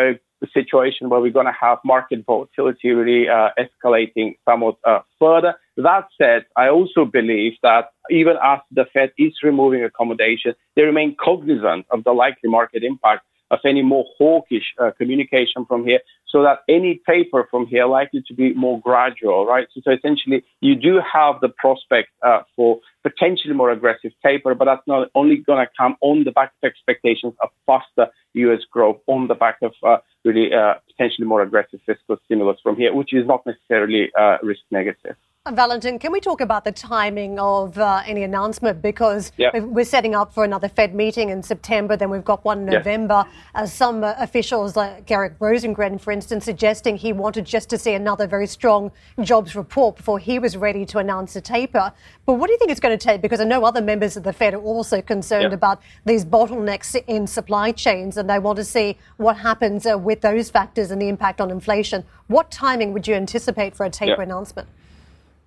a 0.42 0.46
situation 0.52 1.08
where 1.08 1.20
we're 1.20 1.32
going 1.32 1.46
to 1.46 1.52
have 1.58 1.78
market 1.84 2.24
volatility 2.26 2.90
really 2.90 3.28
uh, 3.28 3.50
escalating 3.58 4.36
somewhat 4.44 4.76
uh, 4.84 5.00
further. 5.18 5.54
That 5.76 6.08
said, 6.20 6.46
I 6.56 6.68
also 6.68 7.04
believe 7.04 7.54
that 7.62 7.90
even 8.10 8.36
as 8.42 8.60
the 8.70 8.86
Fed 8.92 9.12
is 9.18 9.32
removing 9.42 9.82
accommodation, 9.82 10.54
they 10.74 10.82
remain 10.82 11.16
cognizant 11.22 11.86
of 11.90 12.04
the 12.04 12.12
likely 12.12 12.50
market 12.50 12.84
impact 12.84 13.24
of 13.50 13.58
any 13.64 13.82
more 13.82 14.04
hawkish 14.18 14.74
uh, 14.80 14.90
communication 14.98 15.64
from 15.66 15.84
here, 15.84 16.00
so 16.28 16.42
that 16.42 16.58
any 16.68 17.00
taper 17.08 17.46
from 17.50 17.66
here 17.66 17.86
likely 17.86 18.22
to 18.26 18.34
be 18.34 18.52
more 18.54 18.80
gradual, 18.80 19.46
right? 19.46 19.66
So, 19.72 19.80
so 19.84 19.92
essentially, 19.92 20.44
you 20.60 20.74
do 20.74 21.00
have 21.00 21.40
the 21.40 21.48
prospect 21.48 22.10
uh, 22.26 22.40
for 22.54 22.80
potentially 23.02 23.54
more 23.54 23.70
aggressive 23.70 24.12
taper, 24.24 24.54
but 24.54 24.64
that's 24.64 24.86
not 24.86 25.08
only 25.14 25.36
going 25.36 25.64
to 25.64 25.70
come 25.78 25.96
on 26.00 26.24
the 26.24 26.32
back 26.32 26.52
of 26.62 26.66
expectations 26.66 27.34
of 27.42 27.50
faster 27.66 28.10
U.S. 28.34 28.60
growth, 28.70 28.98
on 29.06 29.28
the 29.28 29.34
back 29.34 29.58
of 29.62 29.72
uh, 29.82 29.98
really 30.24 30.52
uh, 30.52 30.74
potentially 30.90 31.26
more 31.26 31.42
aggressive 31.42 31.80
fiscal 31.86 32.16
stimulus 32.24 32.58
from 32.62 32.76
here, 32.76 32.92
which 32.92 33.14
is 33.14 33.26
not 33.26 33.46
necessarily 33.46 34.10
uh, 34.18 34.38
risk 34.42 34.62
negative. 34.70 35.16
Valentin, 35.52 36.00
can 36.00 36.10
we 36.10 36.18
talk 36.18 36.40
about 36.40 36.64
the 36.64 36.72
timing 36.72 37.38
of 37.38 37.78
uh, 37.78 38.02
any 38.04 38.24
announcement? 38.24 38.82
Because 38.82 39.30
yep. 39.36 39.54
we're 39.62 39.84
setting 39.84 40.14
up 40.14 40.34
for 40.34 40.44
another 40.44 40.68
Fed 40.68 40.92
meeting 40.92 41.30
in 41.30 41.40
September, 41.40 41.96
then 41.96 42.10
we've 42.10 42.24
got 42.24 42.44
one 42.44 42.60
in 42.60 42.66
November. 42.66 43.24
As 43.54 43.72
some 43.72 44.02
uh, 44.02 44.14
officials, 44.18 44.74
like 44.74 45.08
Eric 45.08 45.38
Rosengren, 45.38 46.00
for 46.00 46.10
instance, 46.10 46.44
suggesting 46.44 46.96
he 46.96 47.12
wanted 47.12 47.44
just 47.44 47.70
to 47.70 47.78
see 47.78 47.94
another 47.94 48.26
very 48.26 48.48
strong 48.48 48.90
jobs 49.22 49.54
report 49.54 49.96
before 49.96 50.18
he 50.18 50.40
was 50.40 50.56
ready 50.56 50.84
to 50.86 50.98
announce 50.98 51.36
a 51.36 51.40
taper. 51.40 51.92
But 52.24 52.34
what 52.34 52.48
do 52.48 52.52
you 52.52 52.58
think 52.58 52.72
it's 52.72 52.80
going 52.80 52.98
to 52.98 53.04
take? 53.04 53.22
Because 53.22 53.40
I 53.40 53.44
know 53.44 53.64
other 53.64 53.82
members 53.82 54.16
of 54.16 54.24
the 54.24 54.32
Fed 54.32 54.54
are 54.54 54.60
also 54.60 55.00
concerned 55.00 55.44
yep. 55.44 55.52
about 55.52 55.80
these 56.04 56.24
bottlenecks 56.24 57.00
in 57.06 57.26
supply 57.26 57.70
chains, 57.70 58.16
and 58.16 58.28
they 58.28 58.40
want 58.40 58.56
to 58.56 58.64
see 58.64 58.98
what 59.16 59.36
happens 59.36 59.86
uh, 59.86 59.96
with 59.96 60.22
those 60.22 60.50
factors 60.50 60.90
and 60.90 61.00
the 61.00 61.08
impact 61.08 61.40
on 61.40 61.52
inflation. 61.52 62.02
What 62.26 62.50
timing 62.50 62.92
would 62.92 63.06
you 63.06 63.14
anticipate 63.14 63.76
for 63.76 63.86
a 63.86 63.90
taper 63.90 64.10
yep. 64.10 64.18
announcement? 64.18 64.68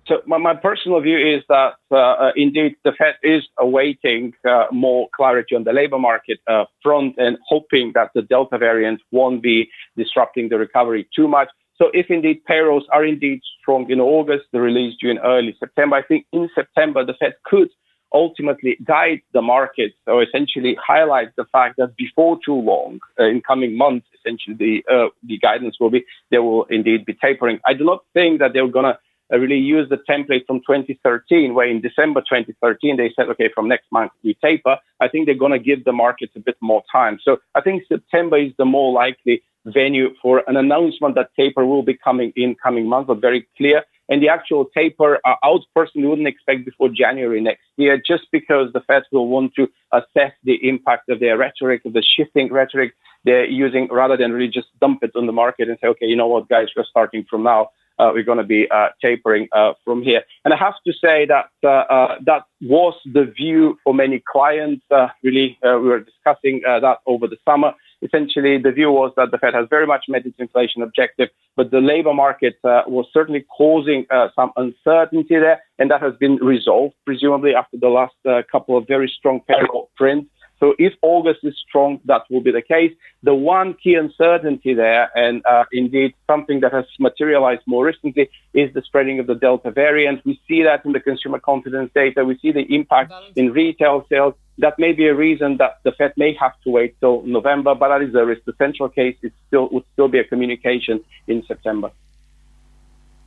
So 0.06 0.22
my, 0.26 0.38
my, 0.38 0.54
personal 0.54 1.00
view 1.00 1.18
is 1.18 1.42
that 1.48 1.74
uh, 1.90 1.96
uh, 1.96 2.32
indeed 2.34 2.74
the 2.84 2.92
Fed 2.98 3.14
is 3.22 3.42
awaiting 3.58 4.32
uh, 4.48 4.64
more 4.72 5.08
clarity 5.14 5.54
on 5.54 5.64
the 5.64 5.72
labor 5.72 5.98
market 5.98 6.38
uh, 6.48 6.64
front 6.82 7.14
and 7.18 7.38
hoping 7.48 7.92
that 7.94 8.10
the 8.14 8.22
Delta 8.22 8.58
variant 8.58 9.00
won't 9.12 9.42
be 9.42 9.68
disrupting 9.96 10.48
the 10.48 10.58
recovery 10.58 11.08
too 11.14 11.28
much. 11.28 11.48
So 11.76 11.90
if 11.92 12.06
indeed 12.10 12.44
payrolls 12.44 12.84
are 12.92 13.04
indeed 13.04 13.40
strong 13.60 13.90
in 13.90 14.00
August, 14.00 14.44
the 14.52 14.60
release 14.60 14.96
due 15.00 15.10
in 15.10 15.18
early 15.18 15.56
September, 15.58 15.96
I 15.96 16.02
think 16.02 16.26
in 16.32 16.48
September 16.54 17.04
the 17.04 17.14
Fed 17.14 17.34
could 17.44 17.68
ultimately 18.12 18.76
guide 18.84 19.20
the 19.32 19.42
market 19.42 19.92
or 20.06 20.22
essentially 20.22 20.76
highlight 20.84 21.34
the 21.36 21.44
fact 21.52 21.76
that 21.78 21.96
before 21.96 22.38
too 22.44 22.54
long, 22.54 22.98
uh, 23.18 23.24
in 23.24 23.40
coming 23.40 23.76
months, 23.76 24.06
essentially 24.18 24.56
the 24.56 24.92
uh, 24.92 25.08
the 25.24 25.38
guidance 25.38 25.76
will 25.80 25.90
be 25.90 26.04
there 26.30 26.42
will 26.42 26.64
indeed 26.64 27.04
be 27.04 27.14
tapering. 27.14 27.60
I 27.66 27.74
do 27.74 27.84
not 27.84 28.00
think 28.12 28.40
that 28.40 28.52
they're 28.52 28.68
going 28.68 28.86
to 28.86 28.98
really 29.36 29.58
use 29.58 29.88
the 29.88 29.98
template 30.08 30.46
from 30.46 30.58
2013, 30.60 31.54
where 31.54 31.68
in 31.68 31.80
December 31.80 32.20
2013 32.20 32.96
they 32.96 33.12
said, 33.14 33.28
okay, 33.28 33.50
from 33.54 33.68
next 33.68 33.86
month 33.92 34.12
we 34.24 34.36
taper. 34.42 34.76
I 35.00 35.08
think 35.08 35.26
they're 35.26 35.34
going 35.34 35.52
to 35.52 35.58
give 35.58 35.84
the 35.84 35.92
markets 35.92 36.32
a 36.36 36.40
bit 36.40 36.56
more 36.60 36.82
time. 36.90 37.18
So 37.22 37.38
I 37.54 37.60
think 37.60 37.84
September 37.88 38.38
is 38.38 38.52
the 38.58 38.64
more 38.64 38.92
likely 38.92 39.42
venue 39.66 40.08
for 40.22 40.42
an 40.46 40.56
announcement 40.56 41.14
that 41.14 41.30
taper 41.36 41.66
will 41.66 41.82
be 41.82 41.94
coming 41.94 42.32
in 42.36 42.56
coming 42.62 42.88
months, 42.88 43.08
but 43.08 43.20
very 43.20 43.46
clear. 43.56 43.84
And 44.08 44.20
the 44.20 44.28
actual 44.28 44.64
taper, 44.76 45.20
uh, 45.24 45.34
I 45.42 45.56
personally 45.74 46.08
wouldn't 46.08 46.26
expect 46.26 46.64
before 46.64 46.88
January 46.88 47.40
next 47.40 47.62
year, 47.76 48.00
just 48.04 48.24
because 48.32 48.72
the 48.72 48.80
Fed 48.80 49.04
will 49.12 49.28
want 49.28 49.54
to 49.54 49.68
assess 49.92 50.32
the 50.42 50.58
impact 50.68 51.08
of 51.08 51.20
their 51.20 51.38
rhetoric, 51.38 51.82
of 51.84 51.92
the 51.92 52.02
shifting 52.02 52.52
rhetoric 52.52 52.92
they're 53.24 53.44
using, 53.44 53.86
rather 53.88 54.16
than 54.16 54.32
really 54.32 54.50
just 54.50 54.66
dump 54.80 55.04
it 55.04 55.12
on 55.14 55.26
the 55.26 55.32
market 55.32 55.68
and 55.68 55.78
say, 55.80 55.86
okay, 55.88 56.06
you 56.06 56.16
know 56.16 56.26
what, 56.26 56.48
guys, 56.48 56.68
we're 56.76 56.84
starting 56.84 57.24
from 57.30 57.44
now 57.44 57.68
Uh, 58.00 58.12
we're 58.14 58.24
going 58.24 58.38
to 58.38 58.44
be 58.44 58.66
uh, 58.70 58.88
tapering 59.02 59.46
uh, 59.52 59.74
from 59.84 60.02
here. 60.02 60.22
And 60.46 60.54
I 60.54 60.56
have 60.56 60.72
to 60.86 60.92
say 60.92 61.26
that 61.26 61.50
uh, 61.62 61.68
uh, 61.68 62.16
that 62.24 62.44
was 62.62 62.94
the 63.04 63.24
view 63.24 63.78
for 63.84 63.92
many 63.92 64.22
clients. 64.32 64.82
really, 65.22 65.58
we 65.62 65.68
were 65.70 66.00
discussing 66.00 66.62
that 66.64 66.98
over 67.06 67.26
the 67.26 67.36
summer. 67.44 67.74
Essentially, 68.02 68.56
the 68.56 68.72
view 68.72 68.90
was 68.90 69.12
that 69.18 69.30
the 69.30 69.36
Fed 69.36 69.52
has 69.52 69.66
very 69.68 69.86
much 69.86 70.06
met 70.08 70.24
its 70.24 70.36
inflation 70.38 70.80
objective, 70.80 71.28
but 71.56 71.70
the 71.70 71.80
labor 71.80 72.14
market 72.14 72.54
was 72.64 73.06
certainly 73.12 73.44
causing 73.54 74.06
some 74.34 74.50
uncertainty 74.56 75.36
there, 75.38 75.60
and 75.78 75.90
that 75.90 76.00
has 76.00 76.14
been 76.18 76.36
resolved, 76.36 76.94
presumably 77.04 77.54
after 77.54 77.76
the 77.78 77.88
last 77.88 78.14
couple 78.50 78.78
of 78.78 78.86
very 78.88 79.12
strong 79.14 79.40
payroll 79.46 79.90
prints. 79.96 80.30
So 80.60 80.74
if 80.78 80.92
August 81.00 81.40
is 81.42 81.54
strong, 81.66 82.00
that 82.04 82.22
will 82.30 82.42
be 82.42 82.52
the 82.52 82.60
case. 82.60 82.92
The 83.22 83.34
one 83.34 83.74
key 83.82 83.94
uncertainty 83.94 84.74
there, 84.74 85.10
and 85.16 85.42
uh, 85.46 85.64
indeed 85.72 86.14
something 86.26 86.60
that 86.60 86.72
has 86.72 86.84
materialized 86.98 87.62
more 87.66 87.86
recently, 87.86 88.28
is 88.52 88.72
the 88.74 88.82
spreading 88.82 89.18
of 89.20 89.26
the 89.26 89.34
Delta 89.34 89.70
variant. 89.70 90.24
We 90.24 90.38
see 90.46 90.62
that 90.62 90.84
in 90.84 90.92
the 90.92 91.00
consumer 91.00 91.40
confidence 91.40 91.90
data. 91.94 92.24
We 92.24 92.38
see 92.38 92.52
the 92.52 92.66
impact 92.74 93.12
in 93.36 93.52
retail 93.52 94.06
sales. 94.10 94.34
That 94.58 94.78
may 94.78 94.92
be 94.92 95.06
a 95.06 95.14
reason 95.14 95.56
that 95.56 95.78
the 95.82 95.92
Fed 95.92 96.12
may 96.18 96.34
have 96.34 96.52
to 96.64 96.70
wait 96.70 96.94
till 97.00 97.22
November, 97.22 97.74
but 97.74 97.88
that 97.88 98.02
is 98.02 98.14
a 98.14 98.26
risk. 98.26 98.42
The 98.44 98.52
central 98.58 98.90
case 98.90 99.16
is 99.22 99.32
still 99.46 99.70
would 99.72 99.84
still 99.94 100.08
be 100.08 100.18
a 100.18 100.24
communication 100.24 101.02
in 101.26 101.42
September. 101.46 101.90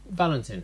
Valentin. 0.07 0.63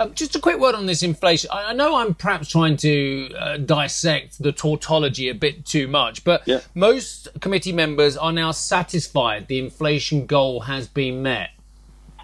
Um, 0.00 0.14
just 0.14 0.36
a 0.36 0.40
quick 0.40 0.60
word 0.60 0.76
on 0.76 0.86
this 0.86 1.02
inflation. 1.02 1.50
I, 1.52 1.70
I 1.70 1.72
know 1.72 1.96
I'm 1.96 2.14
perhaps 2.14 2.48
trying 2.48 2.76
to 2.78 3.34
uh, 3.36 3.56
dissect 3.56 4.40
the 4.40 4.52
tautology 4.52 5.28
a 5.28 5.34
bit 5.34 5.66
too 5.66 5.88
much, 5.88 6.22
but 6.22 6.46
yeah. 6.46 6.60
most 6.74 7.28
committee 7.40 7.72
members 7.72 8.16
are 8.16 8.30
now 8.30 8.52
satisfied 8.52 9.48
the 9.48 9.58
inflation 9.58 10.26
goal 10.26 10.60
has 10.60 10.86
been 10.86 11.20
met. 11.22 11.50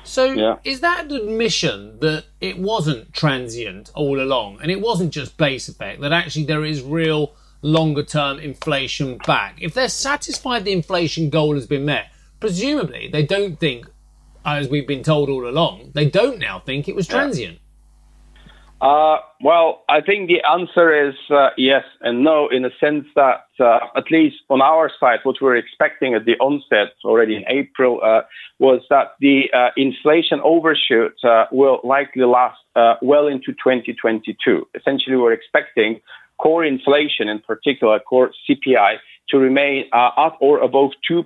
So 0.04 0.26
yeah. 0.32 0.58
is 0.62 0.80
that 0.80 1.06
an 1.06 1.12
admission 1.12 1.98
that 1.98 2.26
it 2.40 2.58
wasn't 2.58 3.12
transient 3.12 3.90
all 3.94 4.20
along 4.20 4.58
and 4.62 4.70
it 4.70 4.80
wasn't 4.80 5.12
just 5.12 5.36
base 5.36 5.68
effect, 5.68 6.00
that 6.02 6.12
actually 6.12 6.44
there 6.44 6.64
is 6.64 6.80
real 6.80 7.34
longer 7.62 8.04
term 8.04 8.38
inflation 8.38 9.18
back? 9.26 9.60
If 9.60 9.74
they're 9.74 9.88
satisfied 9.88 10.64
the 10.64 10.72
inflation 10.72 11.28
goal 11.28 11.54
has 11.54 11.66
been 11.66 11.86
met, 11.86 12.12
presumably 12.38 13.08
they 13.08 13.24
don't 13.24 13.58
think, 13.58 13.86
as 14.44 14.68
we've 14.68 14.86
been 14.86 15.02
told 15.02 15.28
all 15.28 15.48
along, 15.48 15.90
they 15.94 16.08
don't 16.08 16.38
now 16.38 16.60
think 16.60 16.86
it 16.86 16.94
was 16.94 17.08
transient. 17.08 17.58
Uh, 18.84 19.16
well, 19.40 19.82
I 19.88 20.02
think 20.02 20.28
the 20.28 20.42
answer 20.44 21.08
is 21.08 21.14
uh, 21.30 21.48
yes 21.56 21.84
and 22.02 22.22
no, 22.22 22.48
in 22.48 22.64
the 22.64 22.70
sense 22.78 23.06
that, 23.16 23.46
uh, 23.58 23.78
at 23.96 24.10
least 24.10 24.36
on 24.50 24.60
our 24.60 24.90
side, 25.00 25.20
what 25.22 25.36
we 25.40 25.46
were 25.46 25.56
expecting 25.56 26.12
at 26.12 26.26
the 26.26 26.34
onset 26.34 26.92
already 27.02 27.34
in 27.34 27.44
April 27.48 28.00
uh, 28.04 28.20
was 28.58 28.82
that 28.90 29.12
the 29.20 29.44
uh, 29.54 29.68
inflation 29.78 30.38
overshoot 30.44 31.14
uh, 31.24 31.46
will 31.50 31.80
likely 31.82 32.24
last 32.24 32.58
well 33.00 33.26
into 33.26 33.52
2022. 33.52 34.68
Essentially, 34.74 35.16
we're 35.16 35.32
expecting 35.32 35.98
core 36.36 36.62
inflation, 36.62 37.26
in 37.28 37.38
particular 37.38 37.98
core 38.00 38.32
CPI, 38.46 38.96
to 39.30 39.38
remain 39.38 39.86
at 39.94 40.32
or 40.42 40.58
above 40.58 40.90
2% 41.10 41.24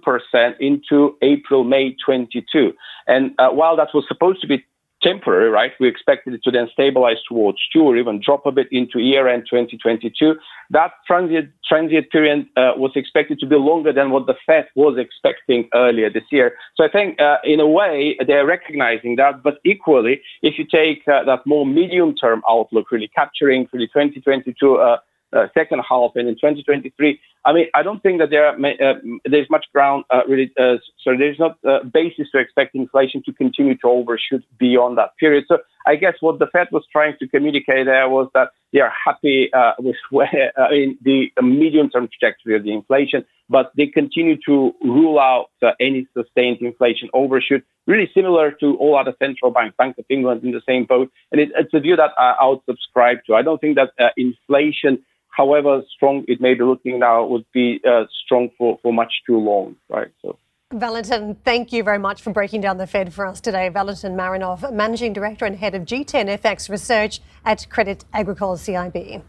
into 0.61 1.17
April, 1.23 1.65
May 1.65 1.97
22. 2.07 2.73
And 3.09 3.33
while 3.37 3.75
that 3.77 3.88
was 3.93 4.05
supposed 4.07 4.41
to 4.43 4.47
be 4.47 4.65
temporary, 5.09 5.50
right? 5.50 5.73
We 5.81 5.88
expected 5.88 6.35
it 6.35 6.43
to 6.45 6.50
then 6.50 6.69
stabilize 6.73 7.17
towards 7.29 7.59
two 7.73 7.83
or 7.83 7.97
even 7.97 8.21
drop 8.25 8.47
a 8.47 8.53
bit 8.53 8.69
into 8.71 8.99
year 8.99 9.29
end 9.29 9.45
2022. 9.50 10.35
That 10.71 10.91
transient, 11.07 11.50
transient 11.67 12.11
period 12.11 12.47
uh, 12.57 12.73
was 12.77 12.93
expected 12.95 13.38
to 13.41 13.47
be 13.47 13.57
longer 13.57 13.93
than 13.93 14.11
what 14.11 14.27
the 14.27 14.35
Fed 14.47 14.67
was 14.75 14.99
expecting 14.99 15.69
earlier 15.75 16.11
this 16.11 16.29
year. 16.31 16.55
So 16.77 16.85
I 16.85 16.88
think, 16.88 17.21
uh, 17.21 17.37
in 17.45 17.61
a 17.61 17.67
way, 17.67 18.17
they're 18.27 18.47
recognizing 18.47 19.17
that. 19.17 19.43
But 19.43 19.59
equally, 19.65 20.21
if 20.43 20.59
you 20.59 20.65
take 20.65 21.07
uh, 21.09 21.25
that 21.25 21.47
more 21.47 21.67
medium 21.67 22.15
term 22.15 22.43
outlook, 22.49 22.91
really 22.91 23.11
capturing 23.15 23.69
really 23.73 23.87
2022 23.87 24.77
uh, 24.77 24.97
uh, 25.33 25.47
second 25.55 25.83
half 25.88 26.12
and 26.15 26.29
in 26.29 26.35
2023. 26.35 27.21
I 27.49 27.55
mean, 27.55 27.67
I 27.75 27.83
don't 27.83 28.02
think 28.02 28.21
that 28.21 28.28
there 28.28 28.47
uh, 28.50 28.95
there's 29.25 29.49
much 29.49 29.64
ground 29.73 30.05
uh, 30.11 30.21
really. 30.28 30.52
Uh, 30.61 30.76
so 31.02 31.17
there's 31.17 31.38
not 31.38 31.57
a 31.64 31.83
basis 31.83 32.28
to 32.33 32.38
expect 32.38 32.75
inflation 32.75 33.23
to 33.25 33.33
continue 33.33 33.75
to 33.78 33.87
overshoot 33.87 34.45
beyond 34.59 34.99
that 34.99 35.17
period. 35.19 35.45
So 35.49 35.57
I 35.87 35.97
guess 35.97 36.12
what 36.21 36.40
the 36.40 36.49
Fed 36.49 36.67
was 36.73 36.85
trying 36.93 37.14
to 37.21 37.26
communicate 37.26 37.87
there 37.87 38.07
was 38.07 38.28
that 38.35 38.50
they 38.75 38.81
are 38.81 38.93
happy 39.02 39.49
uh, 39.55 39.73
with 39.78 39.97
where 40.11 40.52
uh, 40.59 40.69
the 41.00 41.31
medium-term 41.40 42.11
trajectory 42.12 42.55
of 42.55 42.64
the 42.64 42.73
inflation, 42.75 43.25
but 43.49 43.73
they 43.78 43.87
continue 43.87 44.37
to 44.45 44.75
rule 44.83 45.19
out 45.19 45.47
any 45.81 46.07
sustained 46.12 46.59
inflation 46.61 47.09
overshoot. 47.14 47.64
Really 47.87 48.11
similar 48.12 48.50
to 48.61 48.76
all 48.76 48.99
other 48.99 49.14
central 49.19 49.52
banks, 49.52 49.75
Bank 49.78 49.97
of 49.97 50.05
England 50.11 50.45
in 50.45 50.50
the 50.50 50.61
same 50.69 50.85
boat, 50.85 51.11
and 51.33 51.40
it, 51.40 51.49
it's 51.57 51.73
a 51.73 51.81
view 51.81 51.97
that 51.97 52.11
I, 52.19 52.35
I 52.43 52.47
would 52.49 52.61
subscribe 52.67 53.25
to. 53.26 53.35
I 53.35 53.40
don't 53.40 53.59
think 53.59 53.76
that 53.76 53.93
inflation 54.19 55.02
however 55.38 55.83
strong 55.95 56.25
it 56.26 56.40
may 56.40 56.54
be 56.54 56.64
looking 56.64 56.99
now, 56.99 57.25
would 57.25 57.47
be 57.54 57.80
uh, 57.88 58.04
strong 58.25 58.50
for, 58.59 58.78
for 58.83 58.92
much 58.92 59.12
too 59.25 59.38
long, 59.38 59.76
right? 59.88 60.09
So. 60.21 60.37
Valentin, 60.75 61.37
thank 61.45 61.73
you 61.73 61.83
very 61.83 61.99
much 61.99 62.21
for 62.21 62.30
breaking 62.30 62.61
down 62.61 62.76
the 62.76 62.87
Fed 62.87 63.14
for 63.14 63.25
us 63.25 63.40
today. 63.40 63.71
Valentin 63.71 64.14
Marinov, 64.14 64.71
Managing 64.71 65.14
Director 65.14 65.47
and 65.47 65.57
Head 65.57 65.75
of 65.75 65.85
G10 65.85 66.38
FX 66.40 66.68
Research 66.68 67.21
at 67.47 67.66
Credit 67.71 68.04
Agricole 68.12 68.57
CIB. 68.57 69.23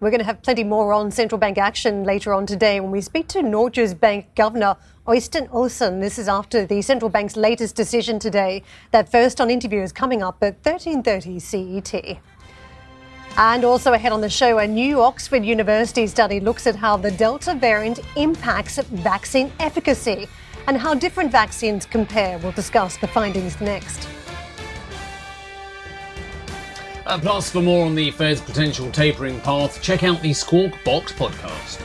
We're 0.00 0.10
going 0.10 0.20
to 0.20 0.26
have 0.26 0.42
plenty 0.42 0.64
more 0.64 0.92
on 0.92 1.10
central 1.10 1.38
bank 1.38 1.56
action 1.56 2.04
later 2.04 2.34
on 2.34 2.46
today 2.46 2.78
when 2.78 2.90
we 2.90 3.00
speak 3.00 3.26
to 3.28 3.38
Norges 3.38 3.98
Bank 3.98 4.34
Governor 4.36 4.76
Øystein 5.08 5.48
Olsen. 5.50 6.00
This 6.00 6.18
is 6.18 6.28
after 6.28 6.66
the 6.66 6.82
central 6.82 7.10
bank's 7.10 7.36
latest 7.36 7.74
decision 7.74 8.18
today. 8.18 8.62
That 8.90 9.10
first 9.10 9.40
on 9.40 9.50
interview 9.50 9.82
is 9.82 9.92
coming 9.92 10.22
up 10.22 10.42
at 10.42 10.62
13:30 10.62 11.40
CET. 11.40 12.18
And 13.36 13.64
also 13.64 13.92
ahead 13.92 14.12
on 14.12 14.20
the 14.20 14.30
show, 14.30 14.58
a 14.58 14.66
new 14.66 15.02
Oxford 15.02 15.44
University 15.44 16.06
study 16.06 16.38
looks 16.38 16.68
at 16.68 16.76
how 16.76 16.96
the 16.96 17.10
Delta 17.10 17.54
variant 17.54 17.98
impacts 18.16 18.78
vaccine 18.78 19.52
efficacy 19.58 20.28
and 20.68 20.76
how 20.76 20.94
different 20.94 21.32
vaccines 21.32 21.84
compare. 21.84 22.38
We'll 22.38 22.52
discuss 22.52 22.96
the 22.96 23.08
findings 23.08 23.60
next. 23.60 24.08
Uh, 27.06 27.18
plus, 27.18 27.50
for 27.50 27.60
more 27.60 27.84
on 27.84 27.94
the 27.94 28.12
Fed's 28.12 28.40
potential 28.40 28.90
tapering 28.90 29.40
path, 29.40 29.82
check 29.82 30.04
out 30.04 30.22
the 30.22 30.32
Squawk 30.32 30.72
Box 30.84 31.12
podcast. 31.12 31.84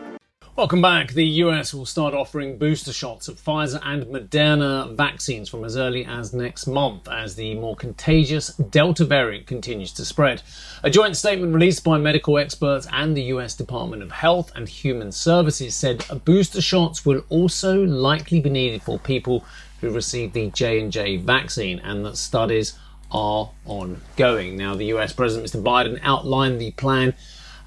Welcome 0.57 0.81
back. 0.81 1.13
The 1.13 1.25
US 1.25 1.73
will 1.73 1.85
start 1.85 2.13
offering 2.13 2.57
booster 2.57 2.91
shots 2.91 3.29
of 3.29 3.41
Pfizer 3.41 3.79
and 3.83 4.03
Moderna 4.07 4.93
vaccines 4.97 5.47
from 5.47 5.63
as 5.63 5.77
early 5.77 6.03
as 6.03 6.33
next 6.33 6.67
month 6.67 7.07
as 7.07 7.35
the 7.35 7.55
more 7.55 7.77
contagious 7.77 8.49
Delta 8.57 9.05
variant 9.05 9.47
continues 9.47 9.93
to 9.93 10.03
spread. 10.03 10.43
A 10.83 10.89
joint 10.89 11.15
statement 11.15 11.53
released 11.53 11.85
by 11.85 11.97
medical 11.97 12.37
experts 12.37 12.85
and 12.91 13.15
the 13.15 13.23
US 13.35 13.55
Department 13.55 14.03
of 14.03 14.11
Health 14.11 14.51
and 14.53 14.67
Human 14.67 15.13
Services 15.13 15.73
said 15.73 16.03
booster 16.25 16.61
shots 16.61 17.05
will 17.05 17.23
also 17.29 17.81
likely 17.85 18.41
be 18.41 18.49
needed 18.49 18.83
for 18.83 18.99
people 18.99 19.45
who 19.79 19.89
received 19.89 20.33
the 20.33 20.49
J&J 20.49 21.15
vaccine 21.17 21.79
and 21.79 22.05
that 22.05 22.17
studies 22.17 22.77
are 23.09 23.49
ongoing. 23.65 24.57
Now, 24.57 24.75
the 24.75 24.91
US 24.97 25.13
President 25.13 25.49
Mr. 25.49 25.63
Biden 25.63 25.97
outlined 26.03 26.59
the 26.59 26.71
plan 26.71 27.13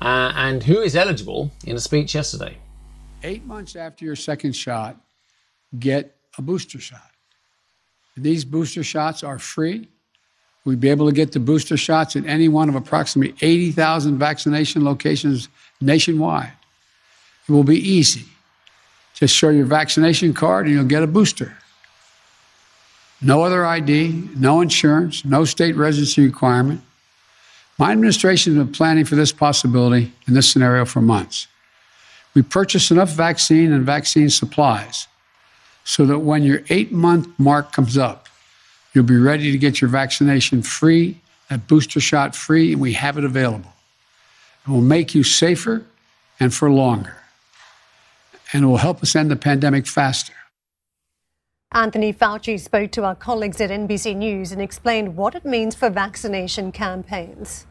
uh, 0.02 0.32
and 0.36 0.64
who 0.64 0.82
is 0.82 0.94
eligible 0.94 1.50
in 1.64 1.76
a 1.76 1.80
speech 1.80 2.14
yesterday 2.14 2.58
eight 3.24 3.44
months 3.44 3.74
after 3.74 4.04
your 4.04 4.16
second 4.16 4.54
shot, 4.54 4.96
get 5.78 6.16
a 6.38 6.42
booster 6.42 6.78
shot. 6.78 7.10
These 8.16 8.44
booster 8.44 8.84
shots 8.84 9.24
are 9.24 9.38
free. 9.38 9.88
We'd 10.64 10.80
be 10.80 10.88
able 10.88 11.06
to 11.06 11.12
get 11.12 11.32
the 11.32 11.40
booster 11.40 11.76
shots 11.76 12.16
at 12.16 12.24
any 12.26 12.48
one 12.48 12.68
of 12.68 12.74
approximately 12.74 13.34
80,000 13.40 14.18
vaccination 14.18 14.84
locations 14.84 15.48
nationwide. 15.80 16.52
It 17.48 17.52
will 17.52 17.64
be 17.64 17.76
easy. 17.76 18.24
Just 19.14 19.34
show 19.34 19.50
your 19.50 19.66
vaccination 19.66 20.32
card 20.32 20.66
and 20.66 20.74
you'll 20.74 20.84
get 20.84 21.02
a 21.02 21.06
booster. 21.06 21.56
No 23.20 23.42
other 23.42 23.64
ID, 23.64 24.30
no 24.36 24.60
insurance, 24.60 25.24
no 25.24 25.44
state 25.44 25.76
residency 25.76 26.24
requirement. 26.24 26.82
My 27.78 27.92
administration 27.92 28.54
has 28.54 28.64
been 28.64 28.72
planning 28.72 29.04
for 29.04 29.16
this 29.16 29.32
possibility 29.32 30.12
in 30.28 30.34
this 30.34 30.50
scenario 30.50 30.84
for 30.84 31.00
months. 31.00 31.48
We 32.34 32.42
purchase 32.42 32.90
enough 32.90 33.10
vaccine 33.10 33.72
and 33.72 33.86
vaccine 33.86 34.28
supplies 34.28 35.06
so 35.84 36.04
that 36.06 36.18
when 36.18 36.42
your 36.42 36.62
eight 36.68 36.90
month 36.90 37.28
mark 37.38 37.72
comes 37.72 37.96
up, 37.96 38.28
you'll 38.92 39.04
be 39.04 39.16
ready 39.16 39.52
to 39.52 39.58
get 39.58 39.80
your 39.80 39.90
vaccination 39.90 40.62
free, 40.62 41.20
that 41.48 41.68
booster 41.68 42.00
shot 42.00 42.34
free, 42.34 42.72
and 42.72 42.80
we 42.80 42.94
have 42.94 43.18
it 43.18 43.24
available. 43.24 43.72
It 44.66 44.70
will 44.70 44.80
make 44.80 45.14
you 45.14 45.22
safer 45.22 45.84
and 46.40 46.52
for 46.52 46.70
longer. 46.70 47.16
And 48.52 48.64
it 48.64 48.66
will 48.66 48.78
help 48.78 49.02
us 49.02 49.14
end 49.14 49.30
the 49.30 49.36
pandemic 49.36 49.86
faster. 49.86 50.32
Anthony 51.72 52.12
Fauci 52.12 52.58
spoke 52.58 52.92
to 52.92 53.04
our 53.04 53.16
colleagues 53.16 53.60
at 53.60 53.70
NBC 53.70 54.16
News 54.16 54.52
and 54.52 54.62
explained 54.62 55.16
what 55.16 55.34
it 55.34 55.44
means 55.44 55.74
for 55.74 55.90
vaccination 55.90 56.70
campaigns. 56.70 57.66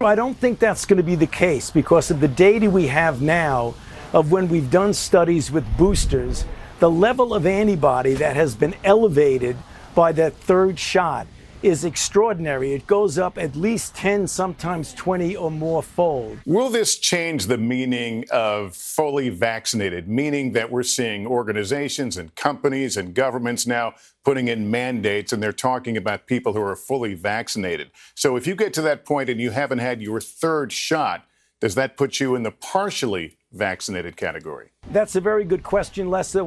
I 0.00 0.16
don't 0.16 0.36
think 0.36 0.58
that's 0.58 0.84
going 0.84 0.96
to 0.96 1.04
be 1.04 1.14
the 1.14 1.26
case 1.26 1.70
because 1.70 2.10
of 2.10 2.20
the 2.20 2.28
data 2.28 2.68
we 2.68 2.88
have 2.88 3.22
now 3.22 3.74
of 4.14 4.30
when 4.30 4.48
we've 4.48 4.70
done 4.70 4.94
studies 4.94 5.50
with 5.50 5.64
boosters, 5.76 6.44
the 6.78 6.88
level 6.88 7.34
of 7.34 7.46
antibody 7.46 8.14
that 8.14 8.36
has 8.36 8.54
been 8.54 8.74
elevated 8.84 9.56
by 9.94 10.12
that 10.12 10.32
third 10.34 10.78
shot 10.78 11.26
is 11.64 11.84
extraordinary. 11.84 12.74
It 12.74 12.86
goes 12.86 13.18
up 13.18 13.38
at 13.38 13.56
least 13.56 13.96
10, 13.96 14.28
sometimes 14.28 14.92
20 14.92 15.34
or 15.34 15.50
more 15.50 15.82
fold. 15.82 16.38
Will 16.46 16.68
this 16.68 16.96
change 16.96 17.46
the 17.46 17.58
meaning 17.58 18.24
of 18.30 18.76
fully 18.76 19.30
vaccinated, 19.30 20.06
meaning 20.06 20.52
that 20.52 20.70
we're 20.70 20.82
seeing 20.84 21.26
organizations 21.26 22.16
and 22.16 22.32
companies 22.36 22.96
and 22.96 23.14
governments 23.14 23.66
now 23.66 23.94
putting 24.24 24.46
in 24.46 24.70
mandates 24.70 25.32
and 25.32 25.42
they're 25.42 25.52
talking 25.52 25.96
about 25.96 26.26
people 26.26 26.52
who 26.52 26.62
are 26.62 26.76
fully 26.76 27.14
vaccinated? 27.14 27.90
So 28.14 28.36
if 28.36 28.46
you 28.46 28.54
get 28.54 28.72
to 28.74 28.82
that 28.82 29.04
point 29.04 29.28
and 29.28 29.40
you 29.40 29.50
haven't 29.50 29.78
had 29.78 30.00
your 30.00 30.20
third 30.20 30.70
shot, 30.70 31.26
does 31.64 31.74
that 31.76 31.96
put 31.96 32.20
you 32.20 32.34
in 32.34 32.42
the 32.42 32.50
partially 32.50 33.38
vaccinated 33.50 34.18
category? 34.18 34.68
That's 34.90 35.16
a 35.16 35.20
very 35.20 35.44
good 35.44 35.62
question, 35.62 36.10
Lester. 36.10 36.44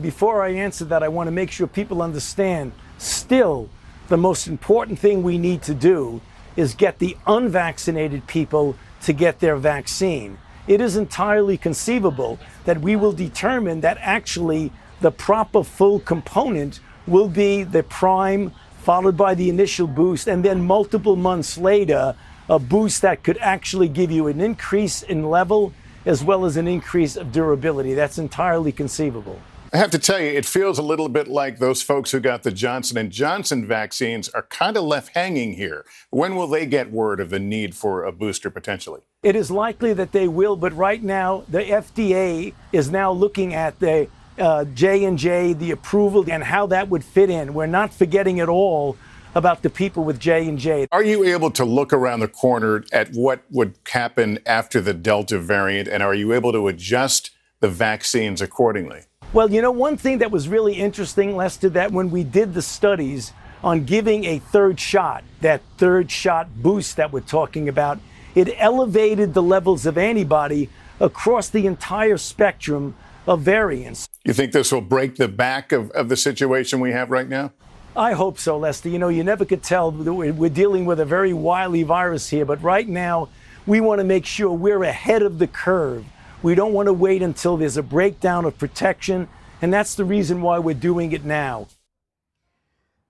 Before 0.00 0.42
I 0.42 0.50
answer 0.50 0.86
that, 0.86 1.02
I 1.02 1.08
want 1.08 1.26
to 1.26 1.30
make 1.30 1.50
sure 1.50 1.66
people 1.66 2.00
understand 2.00 2.72
still, 2.96 3.68
the 4.08 4.16
most 4.16 4.46
important 4.46 4.98
thing 4.98 5.22
we 5.22 5.36
need 5.36 5.60
to 5.64 5.74
do 5.74 6.22
is 6.56 6.72
get 6.72 7.00
the 7.00 7.18
unvaccinated 7.26 8.26
people 8.26 8.76
to 9.02 9.12
get 9.12 9.40
their 9.40 9.56
vaccine. 9.56 10.38
It 10.66 10.80
is 10.80 10.96
entirely 10.96 11.58
conceivable 11.58 12.38
that 12.64 12.80
we 12.80 12.96
will 12.96 13.12
determine 13.12 13.82
that 13.82 13.98
actually 14.00 14.72
the 15.02 15.10
proper 15.10 15.62
full 15.62 16.00
component 16.00 16.80
will 17.06 17.28
be 17.28 17.62
the 17.62 17.82
prime, 17.82 18.52
followed 18.78 19.18
by 19.18 19.34
the 19.34 19.50
initial 19.50 19.86
boost, 19.86 20.28
and 20.28 20.44
then 20.44 20.64
multiple 20.64 21.16
months 21.16 21.58
later, 21.58 22.14
a 22.50 22.58
boost 22.58 23.02
that 23.02 23.22
could 23.22 23.38
actually 23.38 23.88
give 23.88 24.10
you 24.10 24.26
an 24.26 24.40
increase 24.40 25.04
in 25.04 25.30
level 25.30 25.72
as 26.04 26.24
well 26.24 26.44
as 26.44 26.56
an 26.56 26.66
increase 26.66 27.14
of 27.16 27.30
durability. 27.30 27.94
That's 27.94 28.18
entirely 28.18 28.72
conceivable. 28.72 29.38
I 29.72 29.76
have 29.76 29.92
to 29.92 30.00
tell 30.00 30.18
you, 30.18 30.26
it 30.26 30.44
feels 30.44 30.80
a 30.80 30.82
little 30.82 31.08
bit 31.08 31.28
like 31.28 31.60
those 31.60 31.80
folks 31.80 32.10
who 32.10 32.18
got 32.18 32.42
the 32.42 32.50
Johnson 32.50 32.98
and 32.98 33.12
Johnson 33.12 33.64
vaccines 33.64 34.28
are 34.30 34.42
kind 34.42 34.76
of 34.76 34.82
left 34.82 35.14
hanging 35.14 35.52
here. 35.52 35.84
When 36.10 36.34
will 36.34 36.48
they 36.48 36.66
get 36.66 36.90
word 36.90 37.20
of 37.20 37.30
the 37.30 37.38
need 37.38 37.76
for 37.76 38.02
a 38.02 38.10
booster 38.10 38.50
potentially? 38.50 39.02
It 39.22 39.36
is 39.36 39.52
likely 39.52 39.92
that 39.92 40.10
they 40.10 40.26
will, 40.26 40.56
but 40.56 40.72
right 40.72 41.00
now 41.00 41.44
the 41.48 41.62
FDA 41.62 42.52
is 42.72 42.90
now 42.90 43.12
looking 43.12 43.54
at 43.54 43.78
the 43.78 44.08
uh, 44.40 44.64
J 44.64 45.04
and 45.04 45.16
J, 45.16 45.52
the 45.52 45.70
approval, 45.70 46.24
and 46.28 46.42
how 46.42 46.66
that 46.66 46.88
would 46.88 47.04
fit 47.04 47.30
in. 47.30 47.54
We're 47.54 47.66
not 47.66 47.94
forgetting 47.94 48.40
at 48.40 48.48
all 48.48 48.96
about 49.34 49.62
the 49.62 49.70
people 49.70 50.04
with 50.04 50.18
J 50.18 50.48
and 50.48 50.58
J. 50.58 50.86
Are 50.92 51.04
you 51.04 51.24
able 51.24 51.50
to 51.52 51.64
look 51.64 51.92
around 51.92 52.20
the 52.20 52.28
corner 52.28 52.84
at 52.92 53.10
what 53.12 53.42
would 53.50 53.74
happen 53.88 54.38
after 54.46 54.80
the 54.80 54.94
Delta 54.94 55.38
variant, 55.38 55.88
and 55.88 56.02
are 56.02 56.14
you 56.14 56.32
able 56.32 56.52
to 56.52 56.68
adjust 56.68 57.30
the 57.60 57.68
vaccines 57.68 58.40
accordingly? 58.40 59.02
Well, 59.32 59.52
you 59.52 59.62
know, 59.62 59.70
one 59.70 59.96
thing 59.96 60.18
that 60.18 60.30
was 60.30 60.48
really 60.48 60.74
interesting, 60.74 61.36
Lester, 61.36 61.68
that 61.70 61.92
when 61.92 62.10
we 62.10 62.24
did 62.24 62.54
the 62.54 62.62
studies 62.62 63.32
on 63.62 63.84
giving 63.84 64.24
a 64.24 64.38
third 64.38 64.80
shot, 64.80 65.22
that 65.40 65.60
third 65.78 66.10
shot 66.10 66.48
boost 66.62 66.96
that 66.96 67.12
we're 67.12 67.20
talking 67.20 67.68
about, 67.68 68.00
it 68.34 68.52
elevated 68.58 69.34
the 69.34 69.42
levels 69.42 69.86
of 69.86 69.96
antibody 69.98 70.68
across 70.98 71.48
the 71.48 71.66
entire 71.66 72.16
spectrum 72.16 72.96
of 73.26 73.42
variants. 73.42 74.08
You 74.24 74.32
think 74.32 74.52
this 74.52 74.72
will 74.72 74.80
break 74.80 75.16
the 75.16 75.28
back 75.28 75.72
of, 75.72 75.90
of 75.92 76.08
the 76.08 76.16
situation 76.16 76.80
we 76.80 76.92
have 76.92 77.10
right 77.10 77.28
now? 77.28 77.52
I 77.96 78.12
hope 78.12 78.38
so, 78.38 78.56
Lester. 78.56 78.88
You 78.88 78.98
know, 78.98 79.08
you 79.08 79.24
never 79.24 79.44
could 79.44 79.62
tell. 79.62 79.90
We're 79.90 80.48
dealing 80.48 80.84
with 80.84 81.00
a 81.00 81.04
very 81.04 81.32
wily 81.32 81.82
virus 81.82 82.28
here, 82.28 82.44
but 82.44 82.62
right 82.62 82.88
now, 82.88 83.28
we 83.66 83.80
want 83.80 83.98
to 83.98 84.04
make 84.04 84.24
sure 84.24 84.52
we're 84.52 84.84
ahead 84.84 85.22
of 85.22 85.38
the 85.38 85.46
curve. 85.46 86.04
We 86.42 86.54
don't 86.54 86.72
want 86.72 86.86
to 86.86 86.92
wait 86.92 87.20
until 87.20 87.56
there's 87.56 87.76
a 87.76 87.82
breakdown 87.82 88.44
of 88.44 88.56
protection, 88.56 89.28
and 89.60 89.72
that's 89.72 89.96
the 89.96 90.04
reason 90.04 90.40
why 90.40 90.58
we're 90.60 90.74
doing 90.74 91.12
it 91.12 91.24
now. 91.24 91.66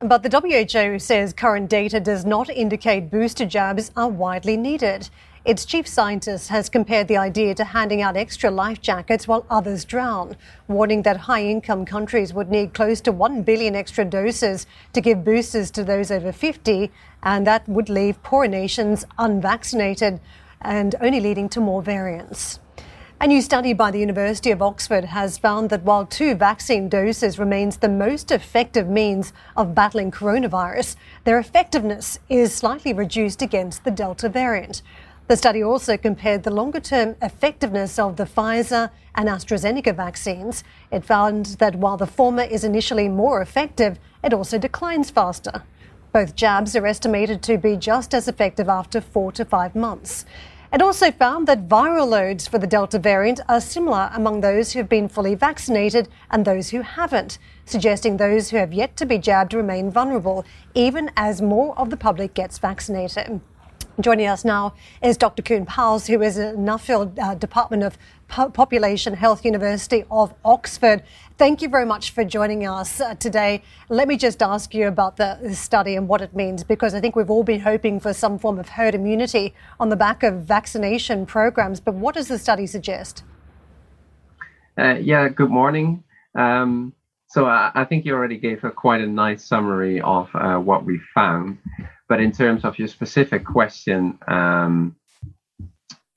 But 0.01 0.23
the 0.23 0.31
WHO 0.31 0.99
says 0.99 1.35
current 1.35 1.69
data 1.69 2.01
does 2.01 2.25
not 2.25 2.49
indicate 2.49 3.11
booster 3.11 3.45
jabs 3.45 3.93
are 3.97 4.09
widely 4.09 4.57
needed. 4.57 5.11
Its 5.43 5.65
chief 5.65 5.89
scientist 5.89 6.51
has 6.51 6.69
compared 6.69 7.09
the 7.09 7.17
idea 7.17 7.55
to 7.55 7.65
handing 7.65 8.03
out 8.03 8.15
extra 8.15 8.51
life 8.51 8.83
jackets 8.83 9.27
while 9.27 9.47
others 9.49 9.87
drown, 9.87 10.37
warning 10.69 11.01
that 11.01 11.17
high 11.17 11.43
income 11.43 11.87
countries 11.87 12.35
would 12.35 12.51
need 12.51 12.75
close 12.75 13.01
to 13.01 13.11
1 13.11 13.43
billion 13.43 13.75
extra 13.75 14.05
doses 14.05 14.67
to 14.93 15.01
give 15.01 15.25
boosters 15.25 15.71
to 15.71 15.83
those 15.83 16.11
over 16.11 16.31
50, 16.31 16.91
and 17.23 17.47
that 17.47 17.67
would 17.67 17.89
leave 17.89 18.23
poorer 18.23 18.49
nations 18.49 19.07
unvaccinated 19.19 20.21
and 20.61 20.95
only 21.01 21.21
leading 21.21 21.49
to 21.49 21.59
more 21.59 21.81
variants. 21.81 22.61
A 23.23 23.27
new 23.27 23.41
study 23.41 23.73
by 23.73 23.91
the 23.91 23.99
University 23.99 24.51
of 24.51 24.63
Oxford 24.63 25.05
has 25.05 25.37
found 25.39 25.71
that 25.71 25.83
while 25.83 26.07
two 26.07 26.35
vaccine 26.35 26.89
doses 26.89 27.39
remains 27.39 27.79
the 27.79 27.89
most 27.89 28.31
effective 28.31 28.89
means 28.89 29.33
of 29.57 29.75
battling 29.75 30.11
coronavirus, 30.11 30.97
their 31.25 31.39
effectiveness 31.39 32.19
is 32.29 32.55
slightly 32.55 32.93
reduced 32.93 33.43
against 33.43 33.85
the 33.85 33.91
Delta 33.91 34.29
variant. 34.29 34.83
The 35.31 35.37
study 35.37 35.63
also 35.63 35.97
compared 35.97 36.43
the 36.43 36.51
longer 36.51 36.81
term 36.81 37.15
effectiveness 37.23 38.01
of 38.01 38.17
the 38.17 38.25
Pfizer 38.25 38.91
and 39.15 39.29
AstraZeneca 39.29 39.95
vaccines. 39.95 40.65
It 40.91 41.05
found 41.05 41.47
that 41.61 41.77
while 41.77 41.97
the 41.97 42.09
former 42.09 42.43
is 42.43 42.65
initially 42.65 43.09
more 43.09 43.41
effective, 43.41 44.01
it 44.25 44.35
also 44.35 44.59
declines 44.59 45.09
faster. 45.09 45.63
Both 46.13 46.35
jabs 46.35 46.75
are 46.75 46.85
estimated 46.85 47.43
to 47.43 47.59
be 47.59 47.77
just 47.77 48.13
as 48.13 48.27
effective 48.27 48.69
after 48.69 49.01
four 49.01 49.31
to 49.31 49.45
five 49.45 49.77
months. 49.77 50.25
It 50.73 50.83
also 50.83 51.13
found 51.13 51.47
that 51.47 51.69
viral 51.69 52.09
loads 52.09 52.49
for 52.49 52.59
the 52.59 52.67
Delta 52.67 52.99
variant 52.99 53.39
are 53.49 53.61
similar 53.61 54.11
among 54.13 54.41
those 54.41 54.73
who 54.73 54.81
have 54.81 54.89
been 54.89 55.09
fully 55.09 55.37
vaccinated 55.37 56.09
and 56.33 56.45
those 56.45 56.71
who 56.71 56.81
haven't, 56.81 57.39
suggesting 57.65 58.17
those 58.17 58.51
who 58.51 58.57
have 58.57 58.73
yet 58.73 58.97
to 58.97 59.07
be 59.07 59.17
jabbed 59.17 59.55
remain 59.55 59.93
vulnerable, 59.93 60.45
even 60.75 61.09
as 61.17 61.41
more 61.41 61.79
of 61.79 61.91
the 61.91 61.97
public 61.97 62.35
gets 62.35 62.59
vaccinated. 62.59 63.41
Joining 64.01 64.29
us 64.29 64.45
now 64.45 64.73
is 65.03 65.19
Dr. 65.19 65.43
Koen 65.43 65.67
Pauwels, 65.67 66.07
who 66.07 66.23
is 66.23 66.39
a 66.39 66.53
Nuffield 66.53 67.19
uh, 67.19 67.35
Department 67.35 67.83
of 67.83 67.99
Population 68.29 69.13
Health 69.13 69.45
University 69.45 70.05
of 70.11 70.33
Oxford. 70.43 71.03
Thank 71.37 71.61
you 71.61 71.69
very 71.69 71.85
much 71.85 72.13
for 72.13 72.25
joining 72.25 72.67
us 72.67 73.01
uh, 73.01 73.15
today. 73.17 73.63
Let 73.91 74.09
me 74.09 74.17
just 74.17 74.43
ask 74.43 74.73
you 74.73 74.87
about 74.87 75.17
the 75.17 75.53
study 75.55 75.97
and 75.97 76.09
what 76.09 76.23
it 76.23 76.35
means, 76.35 76.65
because 76.65 76.95
I 76.95 77.01
think 77.01 77.15
we've 77.15 77.31
all 77.31 77.43
been 77.43 77.61
hoping 77.61 78.01
for 78.01 78.15
some 78.15 78.39
form 78.39 78.59
of 78.59 78.71
herd 78.71 78.95
immunity 78.95 79.55
on 79.79 79.91
the 79.91 79.97
back 79.97 80.23
of 80.23 80.45
vaccination 80.45 81.27
programs. 81.27 81.81
But 81.81 81.95
what 81.95 82.15
does 82.15 82.29
the 82.29 82.39
study 82.39 82.67
suggest? 82.67 83.25
Uh, 84.79 84.95
yeah, 84.95 85.29
good 85.29 85.51
morning. 85.51 86.05
Um, 86.35 86.95
so 87.27 87.45
I, 87.47 87.71
I, 87.75 87.85
think 87.85 88.05
you 88.05 88.15
already 88.15 88.39
gave 88.39 88.65
a 88.65 88.71
quite 88.71 89.01
a 89.01 89.07
nice 89.07 89.45
summary 89.45 90.01
of 90.01 90.29
uh, 90.35 90.57
what 90.57 90.85
we 90.85 91.01
found. 91.15 91.59
But 92.11 92.21
in 92.21 92.33
terms 92.33 92.65
of 92.65 92.77
your 92.77 92.89
specific 92.89 93.45
question 93.45 94.19
um, 94.27 94.97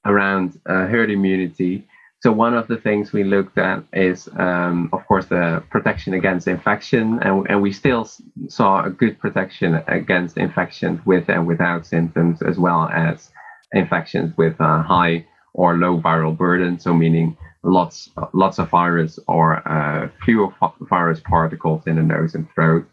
around 0.03 0.59
uh, 0.65 0.87
herd 0.87 1.11
immunity, 1.11 1.87
so 2.19 2.31
one 2.31 2.55
of 2.55 2.67
the 2.67 2.77
things 2.77 3.13
we 3.13 3.23
looked 3.23 3.59
at 3.59 3.83
is, 3.93 4.27
um, 4.37 4.89
of 4.91 5.05
course, 5.05 5.27
the 5.27 5.61
protection 5.69 6.15
against 6.15 6.47
infection, 6.47 7.19
and, 7.21 7.45
and, 7.47 7.61
we 7.61 7.71
still 7.71 8.09
saw 8.47 8.83
a 8.83 8.89
good 8.89 9.19
protection 9.19 9.83
against 9.87 10.37
infection 10.37 10.99
with 11.05 11.29
and 11.29 11.45
without 11.45 11.85
symptoms, 11.85 12.41
as 12.41 12.57
well 12.57 12.89
as 12.91 13.29
infections 13.73 14.35
with 14.35 14.59
a 14.59 14.81
high 14.81 15.23
or 15.53 15.77
low 15.77 16.01
viral 16.01 16.35
burden. 16.35 16.79
So 16.79 16.91
meaning 16.93 17.37
lots 17.61 18.09
lots 18.33 18.57
of 18.57 18.69
virus 18.69 19.19
or 19.27 19.47
uh, 19.67 20.09
fewer 20.25 20.49
virus 20.81 21.19
particles 21.19 21.85
in 21.85 21.97
the 21.97 22.01
nose 22.01 22.33
and 22.33 22.49
throat. 22.55 22.87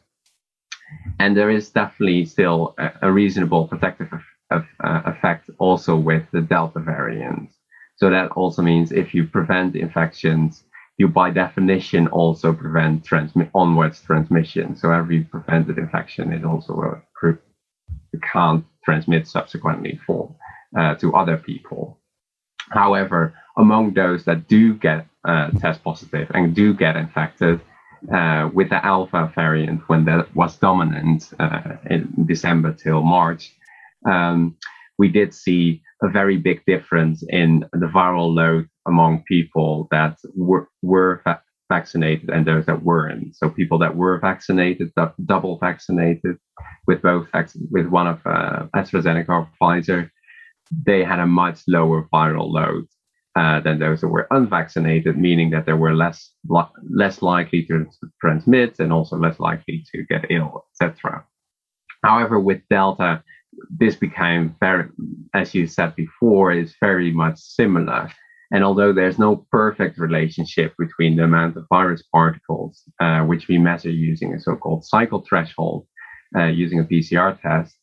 And 1.21 1.37
there 1.37 1.51
is 1.51 1.69
definitely 1.69 2.25
still 2.25 2.75
a, 2.79 2.93
a 3.03 3.13
reasonable 3.13 3.69
protective 3.69 4.09
of, 4.51 4.65
uh, 4.83 5.03
effect 5.05 5.51
also 5.59 5.95
with 5.95 6.25
the 6.33 6.41
Delta 6.41 6.81
variant. 6.81 7.51
So 7.97 8.09
that 8.09 8.31
also 8.33 8.63
means 8.63 8.91
if 8.91 9.13
you 9.15 9.27
prevent 9.27 9.77
infections, 9.77 10.65
you 10.97 11.09
by 11.09 11.31
definition 11.31 12.09
also 12.09 12.55
prevent 12.55 13.05
transmi- 13.05 13.51
onwards 13.55 14.01
transmission. 14.01 14.75
So 14.77 14.91
every 14.93 15.21
prevented 15.25 15.77
infection 15.77 16.33
is 16.33 16.43
also 16.43 16.73
a 16.81 17.03
group 17.19 17.43
you 18.15 18.21
can't 18.21 18.65
transmit 18.83 19.29
subsequently 19.29 20.01
for 20.07 20.35
uh, 20.79 20.95
to 20.97 21.15
other 21.15 21.37
people. 21.37 21.99
However, 22.71 23.35
among 23.59 23.93
those 23.93 24.25
that 24.25 24.49
do 24.49 24.73
get 24.73 25.07
uh, 25.25 25.51
test 25.51 25.85
positive 25.85 26.31
and 26.33 26.55
do 26.55 26.73
get 26.73 26.97
infected 26.97 27.61
uh, 28.13 28.49
with 28.53 28.71
the 28.71 28.85
alpha 28.85 29.31
variant 29.35 29.83
when 29.89 30.05
that 30.07 30.35
was 30.35 30.57
dominant 30.57 31.33
uh, 31.39 31.77
in 31.89 32.09
December 32.27 32.73
till 32.73 33.03
March, 33.03 33.55
um, 34.07 34.57
we 34.99 35.09
did 35.09 35.35
see 35.35 35.83
a 36.03 36.09
very 36.09 36.39
big 36.39 36.65
difference 36.67 37.23
in 37.29 37.65
the 37.73 37.87
viral 37.87 38.35
load 38.35 38.69
among 38.87 39.23
people 39.29 39.87
that 39.91 40.17
were, 40.35 40.69
were 40.83 41.21
va- 41.25 41.43
vaccinated 41.69 42.31
and 42.31 42.47
those 42.47 42.67
that 42.67 42.83
weren't. 42.83 43.37
So 43.37 43.49
people 43.49 43.79
that 43.79 43.97
were 43.97 44.19
vaccinated, 44.19 44.93
double 45.25 45.59
vaccinated 45.59 46.37
with 46.87 47.03
both 47.03 47.29
with 47.71 47.87
one 47.87 48.07
of 48.07 48.21
uh, 48.27 48.67
AstraZeneca 48.75 49.29
or 49.29 49.49
Pfizer, 49.61 50.11
they 50.87 51.05
had 51.05 51.21
a 51.21 51.27
much 51.27 51.61
lower 51.69 52.09
viral 52.13 52.51
load 52.51 52.87
uh, 53.37 53.61
than 53.61 53.79
those 53.79 54.01
that 54.01 54.09
were 54.09 54.27
unvaccinated, 54.31 55.17
meaning 55.17 55.51
that 55.51 55.67
they 55.67 55.73
were 55.73 55.95
less 55.95 56.33
less 56.91 57.23
likely 57.23 57.65
to 57.65 57.87
transmit 58.21 58.79
and 58.79 58.93
also 58.93 59.17
less 59.17 59.39
likely 59.39 59.85
to 59.93 60.05
get 60.05 60.31
ill, 60.31 60.67
etc. 60.81 61.25
However, 62.03 62.41
with 62.41 62.61
Delta, 62.71 63.23
this 63.69 63.97
became 63.97 64.57
very, 64.61 64.89
as 65.35 65.55
you 65.55 65.67
said 65.67 65.95
before, 65.97 66.53
is 66.53 66.75
very 66.81 67.13
much 67.13 67.39
similar. 67.39 68.11
And 68.53 68.65
although 68.65 68.93
there's 68.93 69.19
no 69.19 69.47
perfect 69.53 69.99
relationship 69.99 70.75
between 70.79 71.17
the 71.17 71.25
amount 71.25 71.57
of 71.57 71.67
virus 71.69 72.03
particles, 72.13 72.83
uh, 73.01 73.21
which 73.21 73.47
we 73.47 73.59
measure 73.59 73.91
using 73.91 74.35
a 74.35 74.41
so-called 74.41 74.85
cycle 74.85 75.25
threshold, 75.29 75.87
uh, 76.37 76.47
using 76.47 76.81
a 76.81 76.85
PCR 76.85 77.41
test, 77.41 77.77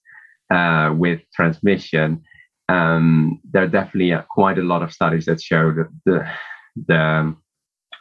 uh, 0.51 0.93
with 0.93 1.21
transmission, 1.33 2.23
um, 2.69 3.39
there 3.51 3.63
are 3.63 3.67
definitely 3.67 4.13
uh, 4.13 4.23
quite 4.29 4.57
a 4.57 4.63
lot 4.63 4.83
of 4.83 4.91
studies 4.91 5.25
that 5.25 5.41
show 5.41 5.71
that 5.71 5.87
the, 6.05 6.27
the 6.87 7.35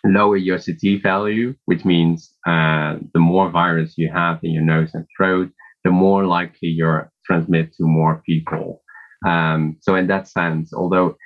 lower 0.04 0.36
your 0.36 0.58
CT 0.58 1.02
value, 1.02 1.54
which 1.66 1.84
means 1.84 2.34
uh, 2.46 2.96
the 3.14 3.20
more 3.20 3.50
virus 3.50 3.94
you 3.96 4.10
have 4.12 4.40
in 4.42 4.52
your 4.52 4.62
nose 4.62 4.90
and 4.94 5.06
throat, 5.16 5.50
the 5.84 5.90
more 5.90 6.26
likely 6.26 6.68
you're 6.68 7.10
transmit 7.24 7.72
to 7.74 7.84
more 7.84 8.22
people. 8.26 8.82
Um, 9.26 9.76
so 9.80 9.94
in 9.94 10.06
that 10.08 10.28
sense, 10.28 10.72
although 10.72 11.16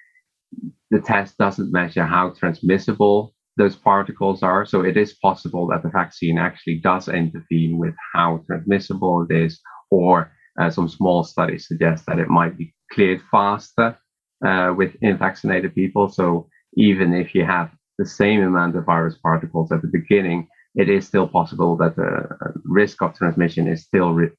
the 0.91 1.01
test 1.01 1.37
doesn't 1.39 1.73
measure 1.73 2.05
how 2.05 2.31
transmissible 2.31 3.35
those 3.57 3.77
particles 3.77 4.43
are, 4.43 4.65
so 4.65 4.83
it 4.83 4.97
is 4.97 5.15
possible 5.15 5.67
that 5.69 5.83
the 5.83 5.91
vaccine 5.91 6.39
actually 6.39 6.79
does 6.79 7.09
intervene 7.09 7.79
with 7.79 7.95
how 8.15 8.43
transmissible 8.47 9.27
it 9.29 9.35
is, 9.35 9.61
or 9.91 10.33
uh, 10.61 10.71
some 10.71 10.89
small 10.89 11.25
studies 11.25 11.67
suggest 11.67 12.07
that 12.07 12.19
it 12.19 12.29
might 12.29 12.57
be 12.57 12.75
cleared 12.93 13.23
faster 13.31 13.99
uh, 14.47 14.73
with 14.77 14.95
vaccinated 15.19 15.75
people. 15.75 16.09
So 16.09 16.49
even 16.75 17.13
if 17.15 17.35
you 17.35 17.45
have 17.45 17.71
the 17.99 18.07
same 18.07 18.43
amount 18.43 18.77
of 18.77 18.85
virus 18.85 19.17
particles 19.19 19.73
at 19.73 19.83
the 19.83 19.89
beginning, 19.89 20.49
it 20.75 20.89
is 20.89 21.07
still 21.07 21.27
possible 21.27 21.77
that 21.79 21.97
the 21.97 22.29
risk 22.65 23.03
of 23.03 23.15
transmission 23.15 23.67
is 23.67 23.83
still 23.83 24.13
re- 24.13 24.31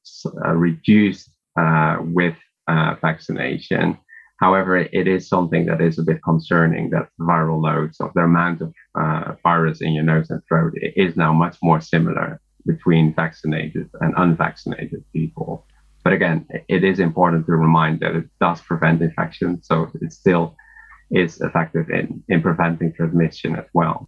uh, 0.45 0.53
reduced 0.53 1.29
uh, 1.59 1.97
with 2.01 2.35
uh, 2.67 2.95
vaccination. 3.01 3.97
However, 4.39 4.77
it 4.77 5.07
is 5.07 5.27
something 5.27 5.65
that 5.67 5.81
is 5.81 5.99
a 5.99 6.03
bit 6.03 6.23
concerning 6.23 6.89
that 6.91 7.09
viral 7.19 7.61
loads 7.61 7.99
of 7.99 8.11
the 8.15 8.21
amount 8.21 8.61
of 8.61 8.73
uh, 8.99 9.33
virus 9.43 9.81
in 9.81 9.93
your 9.93 10.03
nose 10.03 10.29
and 10.31 10.41
throat 10.47 10.73
is 10.95 11.15
now 11.15 11.31
much 11.31 11.57
more 11.61 11.81
similar 11.81 12.41
between 12.65 13.13
vaccinated 13.13 13.89
and 13.99 14.13
unvaccinated 14.17 15.03
people. 15.13 15.65
But 16.03 16.13
again, 16.13 16.47
it 16.67 16.83
is 16.83 16.99
important 16.99 17.45
to 17.45 17.51
remind 17.51 17.99
that 17.99 18.15
it 18.15 18.25
does 18.39 18.61
prevent 18.61 19.01
infection, 19.01 19.61
so 19.61 19.89
it 20.01 20.11
still 20.11 20.55
is 21.11 21.39
effective 21.41 21.89
in, 21.89 22.23
in 22.29 22.41
preventing 22.41 22.93
transmission 22.93 23.55
as 23.55 23.65
well 23.73 24.07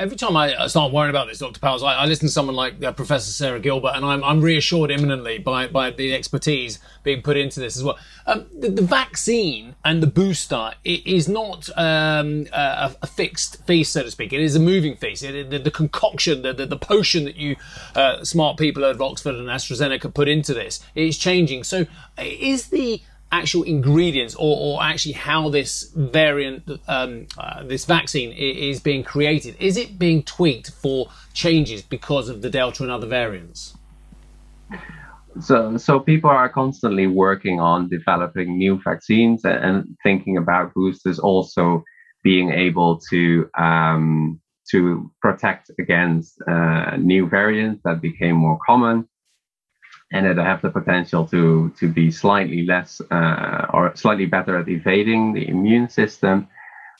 every 0.00 0.16
time 0.16 0.34
I 0.34 0.66
start 0.66 0.92
worrying 0.92 1.10
about 1.10 1.28
this, 1.28 1.38
Dr. 1.38 1.60
Pauwels, 1.60 1.82
I, 1.82 1.94
I 1.94 2.06
listen 2.06 2.26
to 2.26 2.32
someone 2.32 2.56
like 2.56 2.82
uh, 2.82 2.90
Professor 2.92 3.30
Sarah 3.30 3.60
Gilbert, 3.60 3.92
and 3.94 4.04
I'm, 4.04 4.24
I'm, 4.24 4.40
reassured 4.40 4.90
imminently 4.90 5.38
by, 5.38 5.66
by 5.66 5.90
the 5.90 6.14
expertise 6.14 6.78
being 7.02 7.20
put 7.20 7.36
into 7.36 7.60
this 7.60 7.76
as 7.76 7.84
well. 7.84 7.98
Um, 8.26 8.46
the, 8.58 8.70
the, 8.70 8.82
vaccine 8.82 9.76
and 9.84 10.02
the 10.02 10.06
booster 10.06 10.72
is 10.84 11.28
not 11.28 11.68
um, 11.76 12.46
a, 12.52 12.96
a, 13.02 13.06
fixed 13.06 13.62
feast, 13.66 13.92
so 13.92 14.02
to 14.02 14.10
speak. 14.10 14.32
It 14.32 14.40
is 14.40 14.56
a 14.56 14.60
moving 14.60 14.96
feast. 14.96 15.22
It, 15.22 15.50
the, 15.50 15.58
the, 15.58 15.70
concoction, 15.70 16.40
the, 16.40 16.54
the, 16.54 16.78
potion 16.78 17.24
that 17.24 17.36
you 17.36 17.56
uh, 17.94 18.24
smart 18.24 18.56
people 18.56 18.84
at 18.86 18.98
Oxford 18.98 19.34
and 19.34 19.48
AstraZeneca 19.48 20.12
put 20.14 20.28
into 20.28 20.54
this 20.54 20.80
is 20.94 21.18
changing. 21.18 21.64
So, 21.64 21.84
is 22.18 22.68
the 22.68 23.02
actual 23.32 23.62
ingredients 23.62 24.34
or, 24.34 24.56
or 24.58 24.82
actually 24.82 25.12
how 25.12 25.48
this 25.48 25.90
variant, 25.94 26.68
um, 26.88 27.26
uh, 27.38 27.62
this 27.64 27.84
vaccine 27.84 28.32
is 28.32 28.80
being 28.80 29.04
created? 29.04 29.56
Is 29.58 29.76
it 29.76 29.98
being 29.98 30.22
tweaked 30.22 30.70
for 30.70 31.10
changes 31.32 31.82
because 31.82 32.28
of 32.28 32.42
the 32.42 32.50
Delta 32.50 32.82
and 32.82 32.92
other 32.92 33.06
variants? 33.06 33.74
So, 35.40 35.76
so 35.76 36.00
people 36.00 36.28
are 36.30 36.48
constantly 36.48 37.06
working 37.06 37.60
on 37.60 37.88
developing 37.88 38.58
new 38.58 38.80
vaccines 38.82 39.44
and 39.44 39.96
thinking 40.02 40.36
about 40.36 40.74
boosters 40.74 41.18
also 41.18 41.84
being 42.22 42.50
able 42.50 43.00
to 43.10 43.48
um, 43.56 44.40
to 44.70 45.10
protect 45.20 45.70
against 45.78 46.40
uh, 46.48 46.96
new 46.96 47.28
variants 47.28 47.80
that 47.84 48.00
became 48.00 48.36
more 48.36 48.58
common. 48.64 49.08
And 50.12 50.26
that 50.26 50.44
have 50.44 50.62
the 50.62 50.70
potential 50.70 51.26
to 51.26 51.72
to 51.78 51.88
be 51.88 52.10
slightly 52.10 52.64
less 52.64 53.00
uh, 53.10 53.66
or 53.72 53.94
slightly 53.94 54.26
better 54.26 54.58
at 54.58 54.68
evading 54.68 55.32
the 55.32 55.48
immune 55.48 55.88
system. 55.88 56.48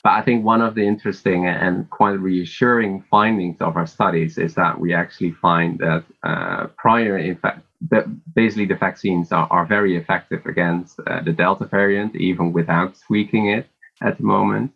But 0.03 0.13
I 0.13 0.21
think 0.23 0.43
one 0.43 0.61
of 0.61 0.73
the 0.73 0.83
interesting 0.83 1.45
and 1.47 1.87
quite 1.89 2.19
reassuring 2.19 3.03
findings 3.11 3.57
of 3.61 3.77
our 3.77 3.85
studies 3.85 4.37
is 4.37 4.55
that 4.55 4.79
we 4.79 4.95
actually 4.95 5.31
find 5.31 5.77
that 5.79 6.03
uh, 6.23 6.67
prior 6.77 7.17
infect 7.17 7.59
that 7.89 8.05
basically 8.35 8.65
the 8.65 8.75
vaccines 8.75 9.31
are, 9.31 9.47
are 9.51 9.65
very 9.65 9.95
effective 9.97 10.45
against 10.45 10.99
uh, 11.07 11.21
the 11.21 11.31
Delta 11.31 11.65
variant, 11.65 12.15
even 12.15 12.53
without 12.53 12.95
tweaking 13.07 13.47
it 13.49 13.67
at 14.01 14.17
the 14.17 14.23
moment. 14.23 14.71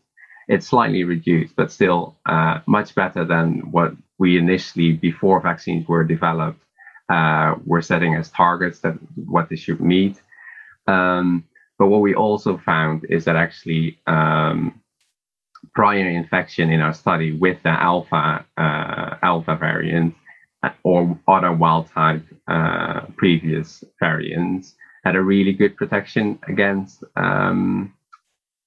It's 0.48 0.67
slightly 0.67 1.04
reduced, 1.04 1.56
but 1.56 1.71
still 1.71 2.15
uh, 2.26 2.60
much 2.67 2.93
better 2.95 3.26
than 3.26 3.71
what 3.71 3.93
we 4.17 4.38
initially, 4.38 4.93
before 4.93 5.41
vaccines 5.41 5.88
were 5.88 6.04
developed, 6.04 6.62
uh, 7.09 7.55
were 7.65 7.81
setting 7.81 8.15
as 8.15 8.29
targets 8.31 8.79
that 8.79 8.93
what 9.15 9.49
they 9.49 9.55
should 9.55 9.81
meet. 9.81 10.21
Um, 10.87 11.45
but 11.77 11.87
what 11.87 12.01
we 12.01 12.15
also 12.15 12.57
found 12.57 13.05
is 13.09 13.25
that 13.25 13.35
actually 13.35 13.99
um, 14.07 14.81
prior 15.73 16.07
infection 16.07 16.69
in 16.69 16.81
our 16.81 16.93
study 16.93 17.31
with 17.33 17.61
the 17.63 17.69
alpha 17.69 18.45
uh, 18.57 19.15
alpha 19.21 19.55
variant 19.55 20.15
or 20.83 21.19
other 21.27 21.51
wild 21.51 21.87
type 21.91 22.23
uh, 22.47 23.01
previous 23.17 23.83
variants 23.99 24.75
had 25.03 25.15
a 25.15 25.21
really 25.21 25.53
good 25.53 25.75
protection 25.77 26.39
against 26.47 27.03
um, 27.15 27.93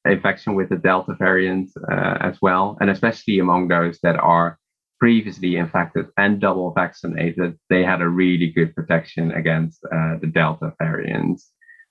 infection 0.04 0.54
with 0.54 0.68
the 0.68 0.76
Delta 0.76 1.14
variant 1.18 1.70
uh, 1.90 2.18
as 2.20 2.40
well, 2.40 2.76
and 2.80 2.90
especially 2.90 3.38
among 3.38 3.68
those 3.68 3.98
that 4.02 4.16
are 4.16 4.57
previously 4.98 5.56
infected 5.56 6.06
and 6.16 6.40
double 6.40 6.72
vaccinated, 6.72 7.58
they 7.70 7.84
had 7.84 8.00
a 8.00 8.08
really 8.08 8.50
good 8.50 8.74
protection 8.74 9.30
against 9.32 9.84
uh, 9.84 10.16
the 10.20 10.30
Delta 10.32 10.72
variant. 10.80 11.40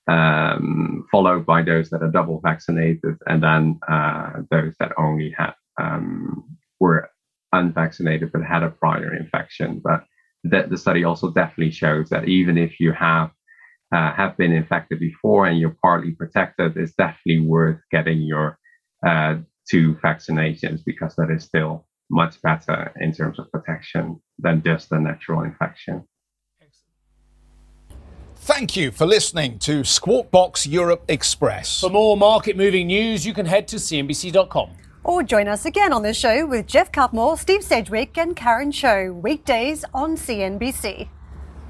Um, 0.06 1.06
followed 1.10 1.44
by 1.44 1.60
those 1.62 1.90
that 1.90 2.02
are 2.02 2.10
double 2.10 2.40
vaccinated, 2.40 3.16
and 3.26 3.42
then 3.42 3.78
uh, 3.86 4.40
those 4.50 4.74
that 4.80 4.92
only 4.96 5.34
had 5.36 5.52
um, 5.78 6.56
were 6.80 7.10
unvaccinated 7.52 8.32
but 8.32 8.42
had 8.42 8.62
a 8.62 8.70
prior 8.70 9.14
infection. 9.14 9.82
But 9.84 10.04
that 10.44 10.70
the 10.70 10.78
study 10.78 11.04
also 11.04 11.30
definitely 11.30 11.72
shows 11.72 12.08
that 12.10 12.28
even 12.28 12.56
if 12.56 12.80
you 12.80 12.92
have 12.92 13.30
uh, 13.94 14.12
have 14.12 14.36
been 14.36 14.52
infected 14.52 15.00
before 15.00 15.46
and 15.46 15.58
you're 15.58 15.76
partly 15.82 16.12
protected, 16.12 16.76
it's 16.76 16.94
definitely 16.94 17.40
worth 17.40 17.80
getting 17.90 18.20
your 18.20 18.58
uh, 19.06 19.36
two 19.68 19.94
vaccinations 20.04 20.80
because 20.84 21.14
that 21.16 21.30
is 21.30 21.44
still 21.44 21.86
much 22.10 22.40
better 22.42 22.92
in 23.00 23.12
terms 23.12 23.38
of 23.38 23.50
protection 23.52 24.20
than 24.38 24.62
just 24.62 24.92
a 24.92 25.00
natural 25.00 25.42
infection. 25.42 26.04
Thank 28.36 28.76
you 28.76 28.90
for 28.90 29.04
listening 29.04 29.58
to 29.60 29.84
Squawk 29.84 30.30
Box 30.30 30.66
Europe 30.66 31.04
Express. 31.08 31.80
For 31.80 31.90
more 31.90 32.16
market 32.16 32.56
moving 32.56 32.86
news, 32.86 33.26
you 33.26 33.34
can 33.34 33.44
head 33.44 33.68
to 33.68 33.76
CNBC.com. 33.76 34.70
Or 35.04 35.22
join 35.22 35.48
us 35.48 35.66
again 35.66 35.92
on 35.92 36.02
the 36.02 36.14
show 36.14 36.46
with 36.46 36.66
Geoff 36.66 36.90
Cutmore, 36.92 37.38
Steve 37.38 37.62
Sedgwick, 37.62 38.16
and 38.16 38.34
Karen 38.34 38.72
Tso, 38.72 39.12
weekdays 39.12 39.84
on 39.92 40.16
CNBC. 40.16 41.08